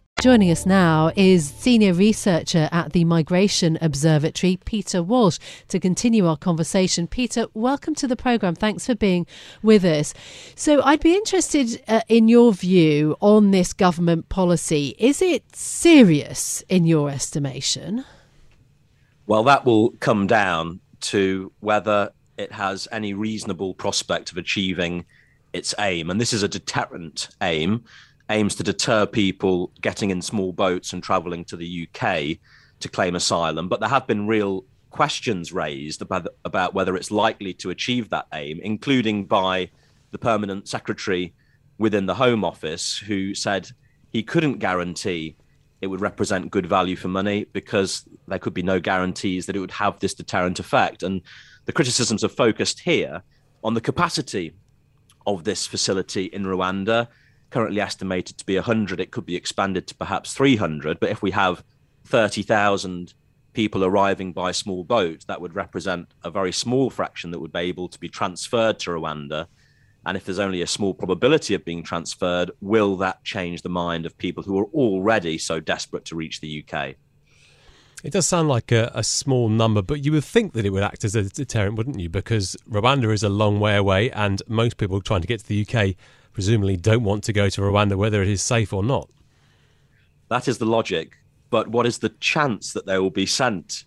Joining 0.19 0.51
us 0.51 0.67
now 0.67 1.11
is 1.15 1.49
senior 1.49 1.93
researcher 1.93 2.69
at 2.71 2.93
the 2.93 3.05
Migration 3.05 3.79
Observatory, 3.81 4.59
Peter 4.65 5.01
Walsh, 5.01 5.39
to 5.69 5.79
continue 5.79 6.27
our 6.27 6.37
conversation. 6.37 7.07
Peter, 7.07 7.47
welcome 7.55 7.95
to 7.95 8.07
the 8.07 8.15
programme. 8.15 8.53
Thanks 8.53 8.85
for 8.85 8.93
being 8.93 9.25
with 9.63 9.83
us. 9.83 10.13
So, 10.55 10.83
I'd 10.83 10.99
be 10.99 11.15
interested 11.15 11.81
uh, 11.87 12.01
in 12.07 12.27
your 12.27 12.53
view 12.53 13.15
on 13.19 13.49
this 13.49 13.73
government 13.73 14.29
policy. 14.29 14.95
Is 14.99 15.23
it 15.23 15.55
serious 15.55 16.63
in 16.69 16.85
your 16.85 17.09
estimation? 17.09 18.05
Well, 19.25 19.43
that 19.45 19.65
will 19.65 19.91
come 20.01 20.27
down 20.27 20.81
to 21.01 21.51
whether 21.61 22.11
it 22.37 22.51
has 22.51 22.87
any 22.91 23.15
reasonable 23.15 23.73
prospect 23.73 24.31
of 24.31 24.37
achieving 24.37 25.05
its 25.53 25.73
aim. 25.79 26.09
And 26.09 26.21
this 26.21 26.33
is 26.33 26.43
a 26.43 26.47
deterrent 26.47 27.29
aim, 27.41 27.83
aims 28.31 28.55
to 28.55 28.63
deter 28.63 29.05
people 29.05 29.71
getting 29.81 30.09
in 30.09 30.21
small 30.21 30.51
boats 30.53 30.93
and 30.93 31.03
travelling 31.03 31.45
to 31.45 31.57
the 31.57 31.87
UK 31.87 32.37
to 32.79 32.89
claim 32.89 33.15
asylum. 33.15 33.67
But 33.67 33.79
there 33.79 33.89
have 33.89 34.07
been 34.07 34.27
real 34.27 34.65
questions 34.89 35.53
raised 35.53 36.01
about, 36.01 36.27
about 36.43 36.73
whether 36.73 36.95
it's 36.95 37.11
likely 37.11 37.53
to 37.55 37.69
achieve 37.69 38.09
that 38.09 38.27
aim, 38.33 38.59
including 38.63 39.25
by 39.25 39.69
the 40.11 40.17
permanent 40.17 40.67
secretary 40.67 41.33
within 41.77 42.05
the 42.05 42.15
Home 42.15 42.43
Office, 42.43 42.97
who 42.97 43.33
said 43.35 43.69
he 44.11 44.23
couldn't 44.23 44.59
guarantee 44.59 45.35
it 45.81 45.87
would 45.87 46.01
represent 46.01 46.51
good 46.51 46.67
value 46.67 46.95
for 46.95 47.07
money 47.07 47.45
because 47.53 48.05
there 48.27 48.39
could 48.39 48.53
be 48.53 48.61
no 48.61 48.79
guarantees 48.79 49.47
that 49.47 49.55
it 49.55 49.59
would 49.59 49.71
have 49.71 49.99
this 49.99 50.13
deterrent 50.13 50.59
effect. 50.59 51.01
And 51.01 51.21
the 51.65 51.73
criticisms 51.73 52.23
are 52.23 52.29
focused 52.29 52.79
here 52.81 53.23
on 53.63 53.73
the 53.73 53.81
capacity 53.81 54.53
of 55.25 55.43
this 55.43 55.65
facility 55.65 56.25
in 56.25 56.43
Rwanda, 56.43 57.07
currently 57.51 57.79
estimated 57.79 58.37
to 58.37 58.45
be 58.45 58.55
100. 58.55 58.99
It 58.99 59.11
could 59.11 59.25
be 59.25 59.35
expanded 59.35 59.87
to 59.87 59.95
perhaps 59.95 60.33
300. 60.33 60.99
But 60.99 61.11
if 61.11 61.21
we 61.21 61.31
have 61.31 61.63
30,000 62.05 63.13
people 63.53 63.83
arriving 63.83 64.33
by 64.33 64.51
small 64.51 64.83
boat, 64.83 65.25
that 65.27 65.41
would 65.41 65.55
represent 65.55 66.07
a 66.23 66.31
very 66.31 66.51
small 66.51 66.89
fraction 66.89 67.31
that 67.31 67.39
would 67.39 67.51
be 67.51 67.59
able 67.59 67.89
to 67.89 67.99
be 67.99 68.09
transferred 68.09 68.79
to 68.79 68.91
Rwanda. 68.91 69.47
And 70.05 70.17
if 70.17 70.25
there's 70.25 70.39
only 70.39 70.61
a 70.61 70.67
small 70.67 70.93
probability 70.93 71.53
of 71.53 71.63
being 71.63 71.83
transferred, 71.83 72.49
will 72.59 72.95
that 72.97 73.23
change 73.23 73.61
the 73.61 73.69
mind 73.69 74.05
of 74.05 74.17
people 74.17 74.41
who 74.43 74.57
are 74.57 74.65
already 74.73 75.37
so 75.37 75.59
desperate 75.59 76.05
to 76.05 76.15
reach 76.15 76.41
the 76.41 76.65
UK? 76.65 76.95
It 78.03 78.13
does 78.13 78.25
sound 78.25 78.49
like 78.49 78.71
a, 78.71 78.91
a 78.95 79.03
small 79.03 79.47
number, 79.47 79.83
but 79.83 80.03
you 80.03 80.11
would 80.13 80.23
think 80.23 80.53
that 80.53 80.65
it 80.65 80.71
would 80.71 80.81
act 80.81 81.03
as 81.03 81.15
a 81.15 81.23
deterrent, 81.23 81.75
wouldn't 81.75 81.99
you? 81.99 82.09
Because 82.09 82.57
Rwanda 82.67 83.13
is 83.13 83.21
a 83.21 83.29
long 83.29 83.59
way 83.59 83.75
away, 83.75 84.09
and 84.09 84.41
most 84.47 84.77
people 84.77 85.01
trying 85.01 85.21
to 85.21 85.27
get 85.27 85.41
to 85.41 85.47
the 85.47 85.67
UK 85.67 85.95
presumably 86.33 86.77
don't 86.77 87.03
want 87.03 87.23
to 87.25 87.33
go 87.33 87.49
to 87.49 87.61
Rwanda, 87.61 87.95
whether 87.95 88.21
it 88.21 88.27
is 88.27 88.41
safe 88.41 88.73
or 88.73 88.83
not. 88.83 89.09
That 90.29 90.47
is 90.47 90.57
the 90.57 90.65
logic. 90.65 91.17
But 91.49 91.67
what 91.67 91.85
is 91.85 91.99
the 91.99 92.09
chance 92.09 92.73
that 92.73 92.85
they 92.85 92.97
will 92.97 93.09
be 93.09 93.25
sent 93.25 93.83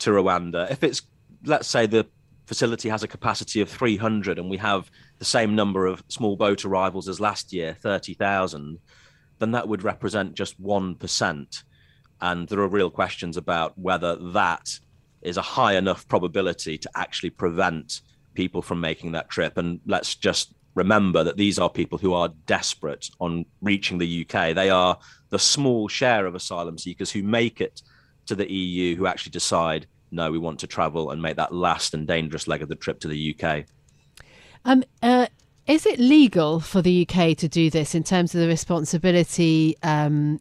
to 0.00 0.10
Rwanda? 0.10 0.70
If 0.70 0.82
it's, 0.82 1.02
let's 1.44 1.68
say, 1.68 1.86
the 1.86 2.06
facility 2.46 2.88
has 2.88 3.02
a 3.02 3.08
capacity 3.08 3.60
of 3.60 3.70
300 3.70 4.38
and 4.38 4.50
we 4.50 4.56
have 4.56 4.90
the 5.18 5.24
same 5.24 5.54
number 5.54 5.86
of 5.86 6.02
small 6.08 6.36
boat 6.36 6.64
arrivals 6.64 7.08
as 7.08 7.20
last 7.20 7.52
year, 7.52 7.76
30,000, 7.80 8.78
then 9.38 9.52
that 9.52 9.68
would 9.68 9.84
represent 9.84 10.34
just 10.34 10.60
1%. 10.60 11.62
And 12.20 12.48
there 12.48 12.60
are 12.60 12.68
real 12.68 12.90
questions 12.90 13.36
about 13.36 13.78
whether 13.78 14.16
that 14.32 14.78
is 15.22 15.36
a 15.36 15.42
high 15.42 15.76
enough 15.76 16.06
probability 16.08 16.76
to 16.78 16.90
actually 16.94 17.30
prevent 17.30 18.02
people 18.34 18.62
from 18.62 18.80
making 18.80 19.12
that 19.12 19.30
trip. 19.30 19.56
And 19.56 19.80
let's 19.86 20.14
just 20.14 20.52
remember 20.74 21.24
that 21.24 21.36
these 21.36 21.58
are 21.58 21.70
people 21.70 21.98
who 21.98 22.12
are 22.12 22.28
desperate 22.46 23.08
on 23.20 23.44
reaching 23.62 23.98
the 23.98 24.26
UK. 24.26 24.54
They 24.54 24.70
are 24.70 24.98
the 25.30 25.38
small 25.38 25.88
share 25.88 26.26
of 26.26 26.34
asylum 26.34 26.78
seekers 26.78 27.10
who 27.10 27.22
make 27.22 27.60
it 27.60 27.82
to 28.26 28.34
the 28.34 28.50
EU 28.50 28.96
who 28.96 29.06
actually 29.06 29.32
decide, 29.32 29.86
no, 30.10 30.30
we 30.30 30.38
want 30.38 30.58
to 30.60 30.66
travel 30.66 31.10
and 31.10 31.20
make 31.20 31.36
that 31.36 31.54
last 31.54 31.94
and 31.94 32.06
dangerous 32.06 32.48
leg 32.48 32.62
of 32.62 32.68
the 32.68 32.74
trip 32.74 33.00
to 33.00 33.08
the 33.08 33.36
UK. 33.38 33.64
Um, 34.64 34.84
uh, 35.02 35.26
is 35.66 35.86
it 35.86 35.98
legal 35.98 36.60
for 36.60 36.82
the 36.82 37.06
UK 37.08 37.36
to 37.38 37.48
do 37.48 37.70
this 37.70 37.94
in 37.94 38.04
terms 38.04 38.34
of 38.34 38.40
the 38.40 38.48
responsibility 38.48 39.76
um, 39.82 40.40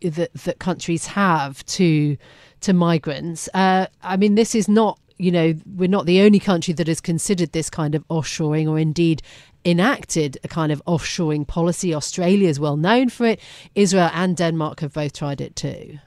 that 0.00 0.30
that 0.32 0.58
countries 0.60 1.06
have 1.06 1.64
to 1.66 2.16
to 2.60 2.72
migrants? 2.72 3.48
Uh, 3.52 3.86
I 4.02 4.16
mean, 4.16 4.36
this 4.36 4.54
is 4.54 4.68
not 4.68 5.00
you 5.20 5.30
know 5.30 5.54
we're 5.76 5.88
not 5.88 6.06
the 6.06 6.22
only 6.22 6.38
country 6.38 6.72
that 6.74 6.88
has 6.88 7.00
considered 7.00 7.52
this 7.52 7.68
kind 7.68 7.94
of 7.94 8.06
offshoring 8.08 8.68
or 8.68 8.78
indeed 8.78 9.22
enacted 9.64 10.38
a 10.42 10.48
kind 10.48 10.72
of 10.72 10.82
offshoring 10.86 11.46
policy. 11.46 11.94
Australia 11.94 12.48
is 12.48 12.58
well 12.58 12.76
known 12.76 13.10
for 13.10 13.26
it. 13.26 13.40
Israel 13.74 14.10
and 14.14 14.36
Denmark 14.36 14.80
have 14.80 14.94
both 14.94 15.12
tried 15.12 15.40
it 15.40 15.54
too. 15.54 15.98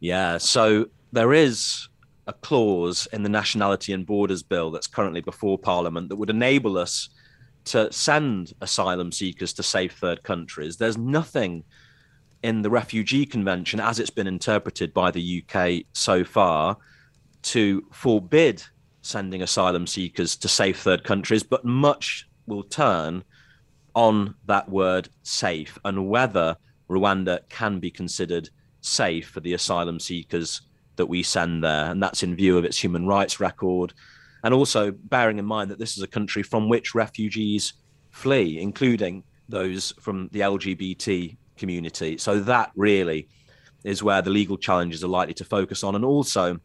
Yeah, 0.00 0.38
so 0.38 0.86
there 1.12 1.34
is 1.34 1.88
a 2.26 2.32
clause 2.32 3.06
in 3.12 3.22
the 3.22 3.28
Nationality 3.28 3.92
and 3.92 4.06
Borders 4.06 4.42
Bill 4.42 4.70
that's 4.70 4.86
currently 4.86 5.20
before 5.20 5.58
Parliament 5.58 6.08
that 6.08 6.16
would 6.16 6.30
enable 6.30 6.78
us 6.78 7.10
to 7.66 7.92
send 7.92 8.54
asylum 8.62 9.12
seekers 9.12 9.52
to 9.54 9.62
safe 9.62 9.92
third 9.92 10.22
countries. 10.22 10.78
There's 10.78 10.96
nothing 10.96 11.64
in 12.42 12.62
the 12.62 12.70
Refugee 12.70 13.26
Convention, 13.26 13.80
as 13.80 13.98
it's 13.98 14.10
been 14.10 14.26
interpreted 14.26 14.94
by 14.94 15.10
the 15.10 15.44
UK 15.44 15.84
so 15.92 16.24
far, 16.24 16.78
to 17.42 17.86
forbid 17.92 18.62
sending 19.02 19.42
asylum 19.42 19.86
seekers 19.86 20.36
to 20.36 20.48
safe 20.48 20.80
third 20.80 21.04
countries, 21.04 21.42
but 21.42 21.64
much 21.64 22.28
will 22.46 22.62
turn 22.62 23.24
on 23.94 24.34
that 24.46 24.68
word 24.68 25.08
safe 25.22 25.78
and 25.84 26.08
whether 26.08 26.56
Rwanda 26.88 27.40
can 27.48 27.78
be 27.78 27.90
considered 27.90 28.50
safe 28.80 29.28
for 29.28 29.40
the 29.40 29.54
asylum 29.54 29.98
seekers 30.00 30.62
that 30.96 31.06
we 31.06 31.22
send 31.22 31.64
there. 31.64 31.86
And 31.86 32.02
that's 32.02 32.22
in 32.22 32.36
view 32.36 32.58
of 32.58 32.64
its 32.64 32.82
human 32.82 33.06
rights 33.06 33.40
record. 33.40 33.92
And 34.42 34.54
also 34.54 34.90
bearing 34.90 35.38
in 35.38 35.44
mind 35.44 35.70
that 35.70 35.78
this 35.78 35.96
is 35.96 36.02
a 36.02 36.08
country 36.08 36.42
from 36.42 36.68
which 36.68 36.94
refugees 36.94 37.74
flee, 38.10 38.60
including 38.60 39.22
those 39.48 39.92
from 40.00 40.28
the 40.32 40.40
LGBT 40.40 41.36
community. 41.56 42.18
So 42.18 42.40
that 42.40 42.72
really 42.74 43.28
is 43.84 44.02
where 44.02 44.22
the 44.22 44.30
legal 44.30 44.56
challenges 44.56 45.04
are 45.04 45.08
likely 45.08 45.34
to 45.34 45.44
focus 45.44 45.84
on, 45.84 45.94
and 45.94 46.04
also 46.04 46.58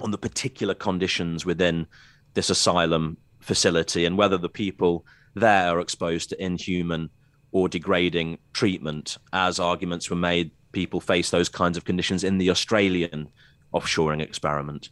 on 0.00 0.10
the 0.10 0.18
particular 0.18 0.74
conditions 0.74 1.44
within 1.44 1.86
this 2.34 2.50
asylum 2.50 3.16
facility 3.40 4.04
and 4.04 4.16
whether 4.16 4.38
the 4.38 4.48
people 4.48 5.04
there 5.34 5.68
are 5.68 5.80
exposed 5.80 6.28
to 6.30 6.42
inhuman 6.42 7.10
or 7.52 7.68
degrading 7.68 8.38
treatment, 8.52 9.18
as 9.32 9.58
arguments 9.58 10.10
were 10.10 10.16
made. 10.16 10.50
People 10.72 11.00
face 11.00 11.30
those 11.30 11.48
kinds 11.48 11.76
of 11.76 11.84
conditions 11.84 12.22
in 12.22 12.38
the 12.38 12.48
Australian 12.50 13.28
offshoring 13.74 14.20
experiment. 14.20 14.90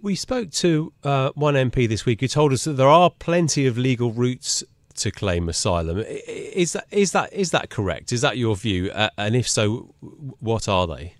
We 0.00 0.14
spoke 0.14 0.50
to 0.52 0.92
uh, 1.02 1.30
one 1.34 1.54
MP 1.54 1.88
this 1.88 2.06
week 2.06 2.20
who 2.20 2.28
told 2.28 2.52
us 2.52 2.64
that 2.64 2.74
there 2.74 2.88
are 2.88 3.10
plenty 3.10 3.66
of 3.66 3.76
legal 3.76 4.12
routes 4.12 4.64
to 4.96 5.10
claim 5.10 5.48
asylum. 5.48 5.98
Is 5.98 6.72
that 6.72 6.86
is 6.90 7.12
that 7.12 7.32
is 7.32 7.50
that 7.50 7.70
correct? 7.70 8.12
Is 8.12 8.20
that 8.20 8.38
your 8.38 8.56
view? 8.56 8.90
Uh, 8.90 9.10
and 9.18 9.36
if 9.36 9.48
so, 9.48 9.94
what 10.00 10.68
are 10.68 10.86
they? 10.86 11.14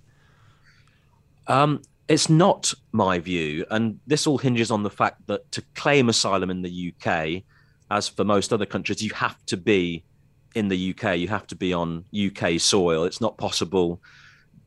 Um, 1.46 1.82
it's 2.08 2.28
not 2.30 2.72
my 2.92 3.18
view, 3.18 3.66
and 3.70 4.00
this 4.06 4.26
all 4.26 4.38
hinges 4.38 4.70
on 4.70 4.82
the 4.82 4.90
fact 4.90 5.26
that 5.26 5.50
to 5.52 5.62
claim 5.74 6.08
asylum 6.08 6.50
in 6.50 6.62
the 6.62 6.92
UK, 6.92 7.42
as 7.90 8.08
for 8.08 8.24
most 8.24 8.52
other 8.52 8.66
countries, 8.66 9.02
you 9.02 9.12
have 9.14 9.44
to 9.46 9.56
be 9.56 10.04
in 10.54 10.68
the 10.68 10.94
UK. 10.94 11.18
You 11.18 11.28
have 11.28 11.46
to 11.48 11.56
be 11.56 11.72
on 11.72 12.04
UK 12.18 12.58
soil. 12.58 13.04
It's 13.04 13.20
not 13.20 13.36
possible 13.36 14.00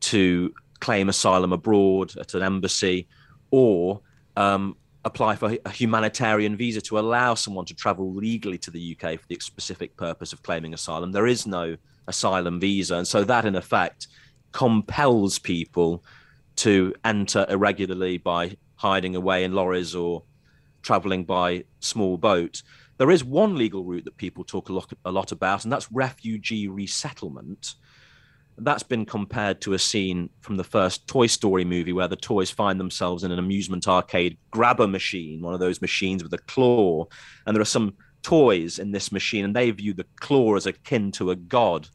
to 0.00 0.52
claim 0.80 1.08
asylum 1.08 1.52
abroad 1.52 2.16
at 2.16 2.34
an 2.34 2.42
embassy 2.42 3.08
or 3.50 4.00
um, 4.36 4.76
apply 5.04 5.36
for 5.36 5.56
a 5.64 5.70
humanitarian 5.70 6.56
visa 6.56 6.80
to 6.80 6.98
allow 6.98 7.34
someone 7.34 7.64
to 7.66 7.74
travel 7.74 8.12
legally 8.14 8.58
to 8.58 8.70
the 8.70 8.96
UK 8.96 9.18
for 9.20 9.26
the 9.28 9.38
specific 9.40 9.96
purpose 9.96 10.32
of 10.32 10.42
claiming 10.42 10.74
asylum. 10.74 11.12
There 11.12 11.26
is 11.26 11.46
no 11.46 11.76
asylum 12.06 12.60
visa. 12.60 12.96
And 12.96 13.06
so 13.06 13.24
that, 13.24 13.44
in 13.44 13.56
effect, 13.56 14.08
compels 14.52 15.38
people 15.38 16.04
to 16.56 16.94
enter 17.04 17.46
irregularly 17.48 18.18
by 18.18 18.56
hiding 18.76 19.16
away 19.16 19.44
in 19.44 19.52
lorries 19.52 19.94
or 19.94 20.24
traveling 20.82 21.24
by 21.24 21.64
small 21.80 22.16
boat. 22.16 22.62
There 22.98 23.10
is 23.10 23.24
one 23.24 23.56
legal 23.56 23.84
route 23.84 24.04
that 24.04 24.16
people 24.16 24.44
talk 24.44 24.68
a 24.68 24.72
lot, 24.72 24.92
a 25.04 25.10
lot 25.10 25.32
about, 25.32 25.64
and 25.64 25.72
that's 25.72 25.90
refugee 25.90 26.68
resettlement. 26.68 27.74
That's 28.58 28.82
been 28.82 29.06
compared 29.06 29.60
to 29.62 29.72
a 29.72 29.78
scene 29.78 30.28
from 30.40 30.56
the 30.56 30.64
first 30.64 31.06
Toy 31.08 31.26
Story 31.26 31.64
movie 31.64 31.92
where 31.92 32.08
the 32.08 32.16
toys 32.16 32.50
find 32.50 32.78
themselves 32.78 33.24
in 33.24 33.32
an 33.32 33.38
amusement 33.38 33.88
arcade 33.88 34.36
grabber 34.50 34.86
machine, 34.86 35.40
one 35.40 35.54
of 35.54 35.60
those 35.60 35.80
machines 35.80 36.22
with 36.22 36.34
a 36.34 36.38
claw. 36.38 37.06
And 37.46 37.56
there 37.56 37.62
are 37.62 37.64
some 37.64 37.94
toys 38.22 38.78
in 38.78 38.92
this 38.92 39.10
machine, 39.10 39.44
and 39.44 39.56
they 39.56 39.70
view 39.70 39.94
the 39.94 40.06
claw 40.16 40.56
as 40.56 40.66
akin 40.66 41.12
to 41.12 41.30
a 41.30 41.36
god 41.36 41.88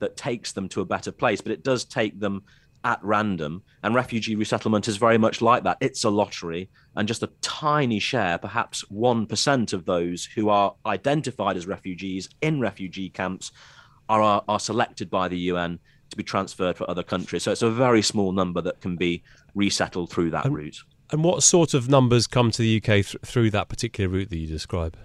that 0.00 0.16
takes 0.16 0.52
them 0.52 0.68
to 0.68 0.80
a 0.80 0.84
better 0.84 1.12
place, 1.12 1.40
but 1.40 1.52
it 1.52 1.64
does 1.64 1.84
take 1.84 2.18
them 2.18 2.42
at 2.84 3.00
random. 3.02 3.62
And 3.82 3.94
refugee 3.94 4.34
resettlement 4.34 4.88
is 4.88 4.96
very 4.96 5.18
much 5.18 5.40
like 5.40 5.64
that. 5.64 5.78
It's 5.80 6.04
a 6.04 6.10
lottery, 6.10 6.70
and 6.96 7.08
just 7.08 7.22
a 7.22 7.30
tiny 7.40 7.98
share, 7.98 8.38
perhaps 8.38 8.84
1% 8.92 9.72
of 9.72 9.84
those 9.84 10.24
who 10.24 10.48
are 10.48 10.74
identified 10.86 11.56
as 11.56 11.66
refugees 11.66 12.28
in 12.40 12.60
refugee 12.60 13.08
camps, 13.08 13.52
are, 14.08 14.22
are, 14.22 14.44
are 14.48 14.60
selected 14.60 15.10
by 15.10 15.28
the 15.28 15.38
UN 15.38 15.78
to 16.10 16.16
be 16.16 16.22
transferred 16.22 16.76
for 16.76 16.88
other 16.88 17.02
countries. 17.02 17.42
So 17.42 17.52
it's 17.52 17.62
a 17.62 17.70
very 17.70 18.02
small 18.02 18.32
number 18.32 18.60
that 18.62 18.80
can 18.80 18.96
be 18.96 19.22
resettled 19.54 20.10
through 20.10 20.30
that 20.30 20.44
and, 20.44 20.54
route. 20.54 20.78
And 21.10 21.24
what 21.24 21.42
sort 21.42 21.74
of 21.74 21.88
numbers 21.88 22.26
come 22.26 22.50
to 22.52 22.62
the 22.62 22.76
UK 22.76 23.04
th- 23.04 23.16
through 23.24 23.50
that 23.50 23.68
particular 23.68 24.08
route 24.08 24.30
that 24.30 24.38
you 24.38 24.46
describe? 24.46 24.96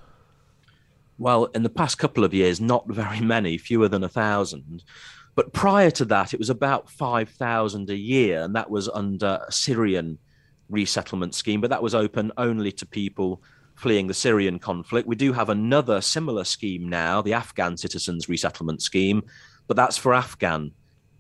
Well, 1.18 1.46
in 1.46 1.64
the 1.64 1.70
past 1.70 1.98
couple 1.98 2.24
of 2.24 2.34
years, 2.34 2.62
not 2.62 2.88
very 2.88 3.22
many, 3.22 3.58
fewer 3.58 3.88
than 3.88 4.04
a 4.04 4.10
thousand. 4.10 4.84
But 5.38 5.54
prior 5.54 5.92
to 5.92 6.06
that, 6.06 6.34
it 6.34 6.40
was 6.40 6.50
about 6.50 6.90
5,000 6.90 7.92
a 7.92 7.96
year, 7.96 8.42
and 8.42 8.56
that 8.56 8.72
was 8.72 8.90
under 8.90 9.40
a 9.48 9.52
Syrian 9.52 10.18
resettlement 10.68 11.36
scheme, 11.36 11.62
but 11.62 11.70
that 11.70 11.84
was 11.84 11.94
open 11.94 12.32
only 12.38 12.72
to 12.72 12.88
people 12.88 13.44
fleeing 13.76 14.08
the 14.08 14.16
Syrian 14.16 14.58
conflict. 14.58 15.08
We 15.08 15.16
do 15.16 15.32
have 15.34 15.50
another 15.50 16.02
similar 16.02 16.44
scheme 16.44 16.90
now, 16.90 17.22
the 17.22 17.36
Afghan 17.36 17.78
Citizens 17.78 18.28
Resettlement 18.28 18.82
Scheme, 18.82 19.22
but 19.68 19.78
that's 19.78 19.96
for 19.96 20.16
Afghan 20.16 20.72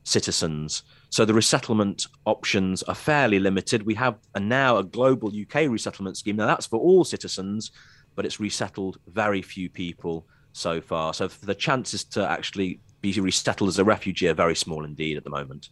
citizens. 0.03 0.81
So 1.11 1.23
the 1.23 1.35
resettlement 1.35 2.07
options 2.25 2.81
are 2.81 2.95
fairly 2.95 3.37
limited. 3.37 3.83
We 3.83 3.93
have 3.95 4.17
a, 4.33 4.39
now 4.39 4.77
a 4.77 4.83
global 4.83 5.29
UK 5.29 5.69
resettlement 5.69 6.17
scheme. 6.17 6.37
Now 6.37 6.47
that's 6.47 6.65
for 6.65 6.79
all 6.79 7.03
citizens, 7.03 7.71
but 8.15 8.25
it's 8.25 8.39
resettled 8.39 8.97
very 9.05 9.43
few 9.43 9.69
people 9.69 10.25
so 10.53 10.81
far. 10.81 11.13
So 11.13 11.27
the 11.27 11.53
chances 11.53 12.03
to 12.05 12.27
actually 12.27 12.79
be 13.15 13.21
resettled 13.21 13.69
as 13.69 13.79
a 13.79 13.83
refugee 13.83 14.27
are 14.27 14.33
very 14.33 14.55
small 14.55 14.83
indeed 14.83 15.17
at 15.17 15.23
the 15.23 15.29
moment. 15.29 15.69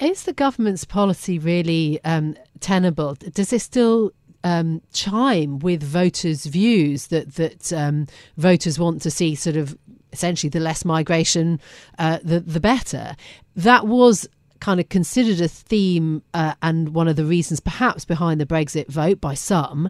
Is 0.00 0.24
the 0.24 0.32
government's 0.32 0.84
policy 0.84 1.38
really 1.38 1.98
um, 2.04 2.36
tenable? 2.60 3.14
Does 3.14 3.52
it 3.52 3.60
still 3.60 4.12
um, 4.44 4.80
chime 4.92 5.58
with 5.58 5.82
voters' 5.82 6.46
views 6.46 7.08
that 7.08 7.34
that 7.34 7.72
um, 7.72 8.06
voters 8.36 8.78
want 8.78 9.02
to 9.02 9.10
see 9.10 9.34
sort 9.34 9.56
of 9.56 9.76
essentially 10.12 10.50
the 10.50 10.60
less 10.60 10.84
migration, 10.84 11.60
uh, 11.98 12.18
the 12.22 12.40
the 12.40 12.60
better. 12.60 13.16
That 13.56 13.86
was 13.86 14.28
kind 14.60 14.80
of 14.80 14.88
considered 14.88 15.40
a 15.40 15.48
theme 15.48 16.22
uh, 16.34 16.54
and 16.62 16.94
one 16.94 17.06
of 17.06 17.16
the 17.16 17.24
reasons 17.24 17.60
perhaps 17.60 18.04
behind 18.04 18.40
the 18.40 18.46
Brexit 18.46 18.88
vote 18.88 19.20
by 19.20 19.34
some. 19.34 19.88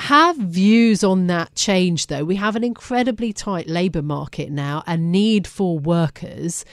Have 0.00 0.36
views 0.36 1.02
on 1.02 1.26
that 1.28 1.54
change 1.54 2.08
though? 2.08 2.24
We 2.24 2.36
have 2.36 2.56
an 2.56 2.64
incredibly 2.64 3.32
tight 3.32 3.68
labour 3.68 4.02
market 4.02 4.50
now 4.50 4.82
and 4.86 5.10
need 5.10 5.46
for 5.46 5.78
workers. 5.78 6.64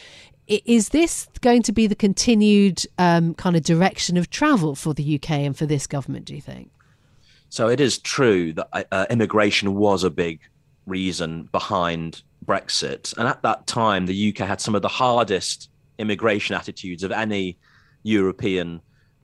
Is 0.47 0.89
this 0.89 1.27
going 1.41 1.63
to 1.63 1.71
be 1.71 1.87
the 1.87 1.95
continued 1.95 2.85
um, 2.97 3.33
kind 3.35 3.55
of 3.55 3.63
direction 3.63 4.17
of 4.17 4.29
travel 4.29 4.75
for 4.75 4.93
the 4.93 5.15
UK 5.15 5.31
and 5.31 5.57
for 5.57 5.65
this 5.65 5.87
government, 5.87 6.25
do 6.25 6.35
you 6.35 6.41
think? 6.41 6.69
So 7.47 7.69
it 7.69 7.79
is 7.79 7.97
true 7.97 8.51
that 8.53 8.87
uh, 8.91 9.05
immigration 9.09 9.75
was 9.75 10.03
a 10.03 10.09
big 10.09 10.41
reason 10.85 11.49
behind 11.51 12.23
Brexit. 12.45 13.15
And 13.17 13.27
at 13.27 13.41
that 13.43 13.67
time, 13.67 14.05
the 14.05 14.29
UK 14.29 14.47
had 14.47 14.59
some 14.59 14.75
of 14.75 14.81
the 14.81 14.87
hardest 14.89 15.69
immigration 15.97 16.55
attitudes 16.55 17.03
of 17.03 17.11
any 17.11 17.57
European 18.03 18.81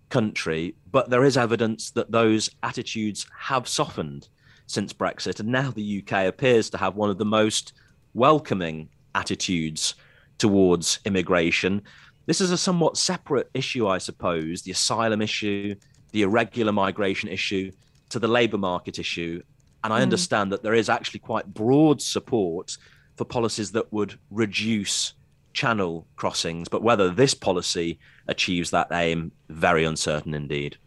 country, 0.10 0.76
but 0.92 1.10
there 1.10 1.24
is 1.24 1.38
evidence 1.38 1.92
that 1.92 2.12
those 2.12 2.50
attitudes 2.64 3.26
have 3.38 3.68
softened 3.68 4.28
since 4.68 4.94
Brexit. 4.94 5.40
And 5.40 5.50
now 5.50 5.72
the 5.72 6.04
UK 6.04 6.28
appears 6.28 6.70
to 6.72 6.78
have 6.78 6.96
one 6.96 7.10
of 7.10 7.18
the 7.18 7.26
most 7.26 7.74
welcoming 8.14 8.90
attitudes 9.16 9.96
towards 10.38 11.00
immigration. 11.06 11.82
This 12.26 12.42
is 12.42 12.52
a 12.52 12.58
somewhat 12.58 12.98
separate 12.98 13.50
issue, 13.54 13.88
I 13.88 13.98
suppose 13.98 14.62
the 14.62 14.72
asylum 14.72 15.22
issue, 15.22 15.76
the 16.12 16.24
irregular 16.24 16.72
migration 16.72 17.30
issue, 17.30 17.72
to 18.10 18.20
the 18.20 18.28
labour 18.28 18.58
market 18.58 19.00
issue. 19.00 19.42
And 19.84 19.94
I 19.94 20.00
mm. 20.00 20.04
understand 20.04 20.52
that 20.52 20.64
there 20.64 20.74
is 20.74 20.90
actually 20.90 21.22
quite 21.22 21.54
broad 21.54 22.02
support 22.02 22.78
for 23.16 23.26
policies 23.26 23.72
that 23.74 23.92
would 23.92 24.18
reduce 24.30 25.14
channel 25.54 26.08
crossings. 26.16 26.68
But 26.68 26.84
whether 26.84 27.10
this 27.10 27.34
policy 27.34 28.00
achieves 28.28 28.72
that 28.72 28.88
aim, 28.92 29.32
very 29.50 29.84
uncertain 29.84 30.34
indeed. 30.34 30.78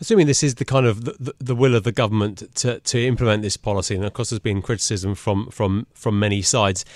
Assuming 0.00 0.26
this 0.26 0.42
is 0.42 0.54
the 0.54 0.64
kind 0.64 0.86
of 0.86 1.04
the, 1.04 1.34
the, 1.38 1.54
will 1.54 1.74
of 1.74 1.84
the 1.84 1.92
government 1.92 2.54
to, 2.56 2.80
to 2.80 3.06
implement 3.06 3.42
this 3.42 3.58
policy, 3.58 3.94
and 3.94 4.04
of 4.04 4.14
course 4.14 4.30
there's 4.30 4.40
been 4.40 4.62
criticism 4.62 5.14
from 5.14 5.50
from 5.50 5.86
from 5.92 6.18
many 6.18 6.40
sides. 6.40 6.86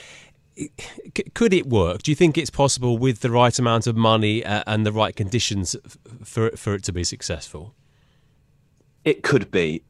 Could 1.34 1.52
it 1.52 1.66
work? 1.66 2.02
Do 2.02 2.10
you 2.10 2.14
think 2.14 2.38
it's 2.38 2.48
possible 2.48 2.96
with 2.96 3.20
the 3.20 3.30
right 3.30 3.58
amount 3.58 3.86
of 3.86 3.96
money 3.96 4.44
uh, 4.44 4.62
and 4.66 4.86
the 4.86 4.92
right 4.92 5.14
conditions 5.14 5.76
for 6.22 6.50
for 6.52 6.74
it 6.74 6.84
to 6.84 6.92
be 6.92 7.04
successful? 7.04 7.74
It 9.04 9.22
could 9.22 9.50
be, 9.50 9.84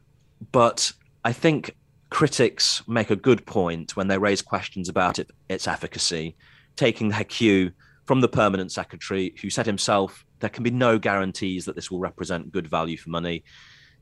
but 0.51 0.93
I 1.25 1.33
think 1.33 1.77
critics 2.11 2.83
make 2.89 3.11
a 3.11 3.17
good 3.17 3.47
point 3.47 3.97
when 3.97 4.09
they 4.09 4.19
raise 4.19 4.43
questions 4.43 4.89
about 4.89 5.19
it, 5.19 5.31
its 5.49 5.69
efficacy, 5.69 6.35
taking 6.77 7.09
their 7.09 7.25
cue 7.25 7.73
from 8.05 8.21
the 8.21 8.29
permanent 8.29 8.71
secretary, 8.71 9.35
who 9.41 9.51
said 9.51 9.67
himself 9.67 10.25
there 10.41 10.51
can 10.51 10.63
be 10.63 10.71
no 10.71 10.99
guarantees 10.99 11.65
that 11.65 11.75
this 11.75 11.91
will 11.91 12.01
represent 12.01 12.53
good 12.53 12.67
value 12.67 12.99
for 12.99 13.11
money. 13.11 13.45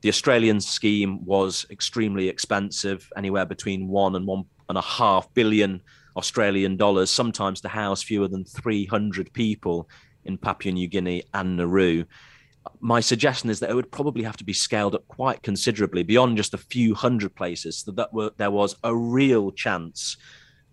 The 0.01 0.09
Australian 0.09 0.59
scheme 0.59 1.23
was 1.25 1.65
extremely 1.71 2.27
expensive, 2.27 3.09
anywhere 3.15 3.45
between 3.45 3.87
one 3.87 4.15
and 4.15 4.27
one 4.27 4.43
and 4.67 4.77
a 4.77 4.81
half 4.81 5.33
billion 5.33 5.81
Australian 6.17 6.75
dollars, 6.75 7.09
sometimes 7.09 7.61
to 7.61 7.69
house 7.69 8.03
fewer 8.03 8.27
than 8.27 8.43
300 8.43 9.31
people 9.33 9.89
in 10.25 10.37
Papua 10.37 10.73
New 10.73 10.87
Guinea 10.87 11.23
and 11.33 11.55
Nauru. 11.55 12.03
My 12.79 12.99
suggestion 12.99 13.49
is 13.49 13.59
that 13.59 13.69
it 13.69 13.75
would 13.75 13.91
probably 13.91 14.23
have 14.23 14.37
to 14.37 14.43
be 14.43 14.53
scaled 14.53 14.95
up 14.95 15.07
quite 15.07 15.43
considerably 15.43 16.03
beyond 16.03 16.37
just 16.37 16.53
a 16.53 16.57
few 16.57 16.93
hundred 16.93 17.35
places, 17.35 17.77
so 17.77 17.91
that 17.91 18.13
were, 18.13 18.31
there 18.37 18.51
was 18.51 18.75
a 18.83 18.95
real 18.95 19.51
chance 19.51 20.17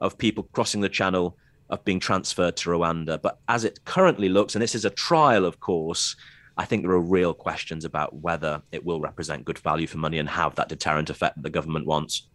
of 0.01 0.19
people 0.19 0.49
crossing 0.53 0.81
the 0.81 0.89
channel 0.89 1.37
of 1.71 1.85
being 1.85 2.01
transferred 2.01 2.57
to 2.59 2.71
Rwanda. 2.71 3.21
But 3.21 3.39
as 3.49 3.65
it 3.65 3.85
currently 3.85 4.29
looks, 4.29 4.55
and 4.55 4.63
this 4.63 4.75
is 4.75 4.85
a 4.85 4.91
trial, 4.91 5.45
of 5.45 5.61
course, 5.61 6.17
I 6.57 6.65
think 6.65 6.83
there 6.83 6.91
are 6.93 7.01
real 7.01 7.33
questions 7.33 7.85
about 7.85 8.17
whether 8.17 8.63
it 8.73 8.85
will 8.85 9.01
represent 9.01 9.45
good 9.45 9.59
value 9.59 9.87
for 9.87 9.99
money 9.99 10.19
and 10.19 10.29
have 10.29 10.57
that 10.57 10.69
deterrent 10.69 11.09
effect 11.09 11.37
that 11.37 11.43
the 11.43 11.51
government 11.51 11.87
wants. 11.87 12.27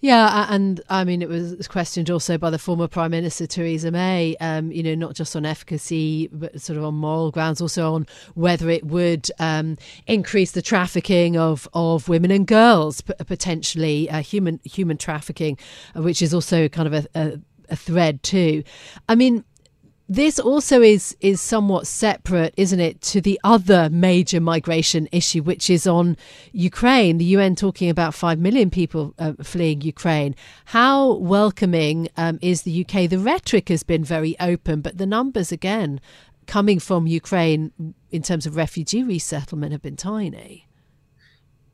Yeah, 0.00 0.46
and 0.48 0.80
I 0.90 1.04
mean, 1.04 1.22
it 1.22 1.28
was 1.28 1.68
questioned 1.68 2.10
also 2.10 2.36
by 2.36 2.50
the 2.50 2.58
former 2.58 2.88
Prime 2.88 3.12
Minister 3.12 3.46
Theresa 3.46 3.92
May, 3.92 4.36
um, 4.40 4.72
you 4.72 4.82
know, 4.82 4.96
not 4.96 5.14
just 5.14 5.36
on 5.36 5.46
efficacy, 5.46 6.28
but 6.32 6.60
sort 6.60 6.76
of 6.76 6.84
on 6.84 6.94
moral 6.94 7.30
grounds, 7.30 7.60
also 7.60 7.94
on 7.94 8.08
whether 8.34 8.68
it 8.68 8.84
would 8.84 9.30
um, 9.38 9.78
increase 10.08 10.52
the 10.52 10.62
trafficking 10.62 11.36
of, 11.36 11.68
of 11.72 12.08
women 12.08 12.32
and 12.32 12.48
girls, 12.48 13.00
potentially 13.00 14.10
uh, 14.10 14.22
human 14.22 14.58
human 14.64 14.96
trafficking, 14.96 15.56
which 15.94 16.20
is 16.20 16.34
also 16.34 16.68
kind 16.68 16.92
of 16.92 16.94
a, 16.94 17.06
a 17.14 17.40
a 17.72 17.76
thread 17.76 18.22
too. 18.22 18.62
I 19.08 19.14
mean, 19.14 19.44
this 20.08 20.38
also 20.38 20.82
is 20.82 21.16
is 21.20 21.40
somewhat 21.40 21.86
separate, 21.86 22.52
isn't 22.58 22.80
it, 22.80 23.00
to 23.00 23.20
the 23.20 23.40
other 23.44 23.88
major 23.90 24.40
migration 24.40 25.08
issue, 25.10 25.42
which 25.42 25.70
is 25.70 25.86
on 25.86 26.18
Ukraine. 26.52 27.16
The 27.16 27.24
UN 27.36 27.56
talking 27.56 27.88
about 27.88 28.12
five 28.12 28.38
million 28.38 28.68
people 28.68 29.14
uh, 29.18 29.32
fleeing 29.42 29.80
Ukraine. 29.80 30.34
How 30.66 31.14
welcoming 31.14 32.08
um, 32.18 32.38
is 32.42 32.62
the 32.62 32.84
UK? 32.84 33.08
The 33.08 33.18
rhetoric 33.18 33.70
has 33.70 33.82
been 33.82 34.04
very 34.04 34.36
open, 34.38 34.82
but 34.82 34.98
the 34.98 35.06
numbers 35.06 35.50
again 35.50 35.98
coming 36.46 36.78
from 36.78 37.06
Ukraine 37.06 37.72
in 38.10 38.22
terms 38.22 38.44
of 38.44 38.56
refugee 38.56 39.02
resettlement 39.02 39.72
have 39.72 39.82
been 39.82 39.96
tiny. 39.96 40.66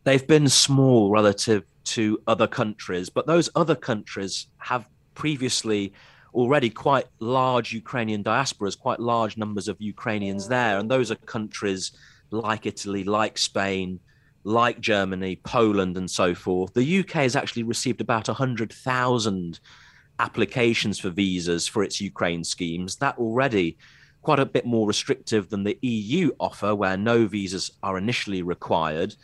They've 0.04 0.26
been 0.26 0.48
small 0.48 1.10
relative 1.10 1.64
to 1.84 2.22
other 2.26 2.46
countries, 2.46 3.08
but 3.08 3.26
those 3.26 3.50
other 3.56 3.74
countries 3.74 4.46
have 4.58 4.88
previously 5.18 5.92
already 6.32 6.70
quite 6.70 7.06
large 7.18 7.72
Ukrainian 7.72 8.22
diasporas, 8.22 8.78
quite 8.78 9.00
large 9.00 9.36
numbers 9.36 9.66
of 9.68 9.76
Ukrainians 9.80 10.46
there. 10.48 10.78
And 10.78 10.88
those 10.88 11.10
are 11.10 11.16
countries 11.36 11.92
like 12.30 12.66
Italy, 12.66 13.02
like 13.02 13.36
Spain, 13.36 13.98
like 14.44 14.80
Germany, 14.80 15.40
Poland, 15.42 15.96
and 15.96 16.08
so 16.08 16.34
forth. 16.34 16.72
The 16.74 17.00
UK 17.00 17.14
has 17.26 17.34
actually 17.34 17.64
received 17.64 18.00
about 18.00 18.28
100,000 18.28 19.60
applications 20.20 20.98
for 21.00 21.10
visas 21.10 21.66
for 21.66 21.82
its 21.82 22.00
Ukraine 22.00 22.44
schemes. 22.44 22.96
That 22.96 23.18
already 23.18 23.76
quite 24.22 24.38
a 24.38 24.46
bit 24.46 24.66
more 24.66 24.86
restrictive 24.86 25.48
than 25.48 25.64
the 25.64 25.78
EU 25.82 26.30
offer, 26.38 26.74
where 26.74 26.96
no 26.96 27.26
visas 27.26 27.72
are 27.82 27.98
initially 27.98 28.42
required. 28.42 29.16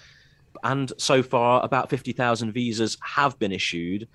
And 0.65 0.93
so 0.99 1.23
far, 1.23 1.63
about 1.63 1.91
50,000 1.91 2.53
visas 2.53 2.97
have 3.01 3.39
been 3.39 3.53
issued 3.53 4.09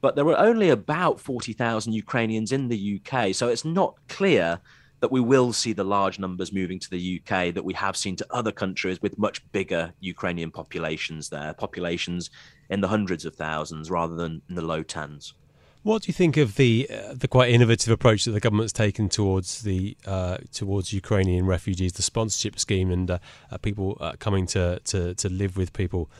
but 0.00 0.14
there 0.14 0.24
were 0.24 0.38
only 0.38 0.70
about 0.70 1.20
40,000 1.20 1.92
Ukrainians 1.92 2.52
in 2.52 2.68
the 2.68 3.00
UK. 3.00 3.34
So 3.34 3.48
it's 3.48 3.64
not 3.64 3.96
clear 4.08 4.60
that 5.00 5.10
we 5.10 5.20
will 5.20 5.52
see 5.52 5.72
the 5.72 5.84
large 5.84 6.18
numbers 6.18 6.52
moving 6.52 6.78
to 6.78 6.90
the 6.90 7.20
UK 7.20 7.54
that 7.54 7.64
we 7.64 7.74
have 7.74 7.96
seen 7.96 8.16
to 8.16 8.26
other 8.30 8.52
countries 8.52 9.00
with 9.00 9.18
much 9.18 9.50
bigger 9.52 9.92
Ukrainian 10.00 10.50
populations 10.50 11.30
there, 11.30 11.54
populations 11.54 12.30
in 12.68 12.80
the 12.80 12.88
hundreds 12.88 13.24
of 13.24 13.34
thousands 13.34 13.90
rather 13.90 14.14
than 14.14 14.42
in 14.48 14.54
the 14.54 14.62
low 14.62 14.82
tens. 14.82 15.34
What 15.82 16.02
do 16.02 16.08
you 16.08 16.12
think 16.12 16.36
of 16.36 16.56
the 16.56 16.86
uh, 16.90 17.14
the 17.14 17.26
quite 17.26 17.48
innovative 17.48 17.90
approach 17.90 18.26
that 18.26 18.32
the 18.32 18.40
government's 18.40 18.72
taken 18.72 19.08
towards 19.08 19.62
the 19.62 19.96
uh, 20.06 20.36
towards 20.52 20.92
Ukrainian 20.92 21.46
refugees, 21.46 21.94
the 21.94 22.02
sponsorship 22.02 22.58
scheme, 22.58 22.90
and 22.90 23.10
uh, 23.10 23.18
uh 23.50 23.56
people 23.56 23.96
uh, 23.98 24.12
coming 24.18 24.44
to, 24.48 24.78
to, 24.84 25.14
to 25.14 25.28
live 25.30 25.56
with 25.56 25.72
people 25.72 26.10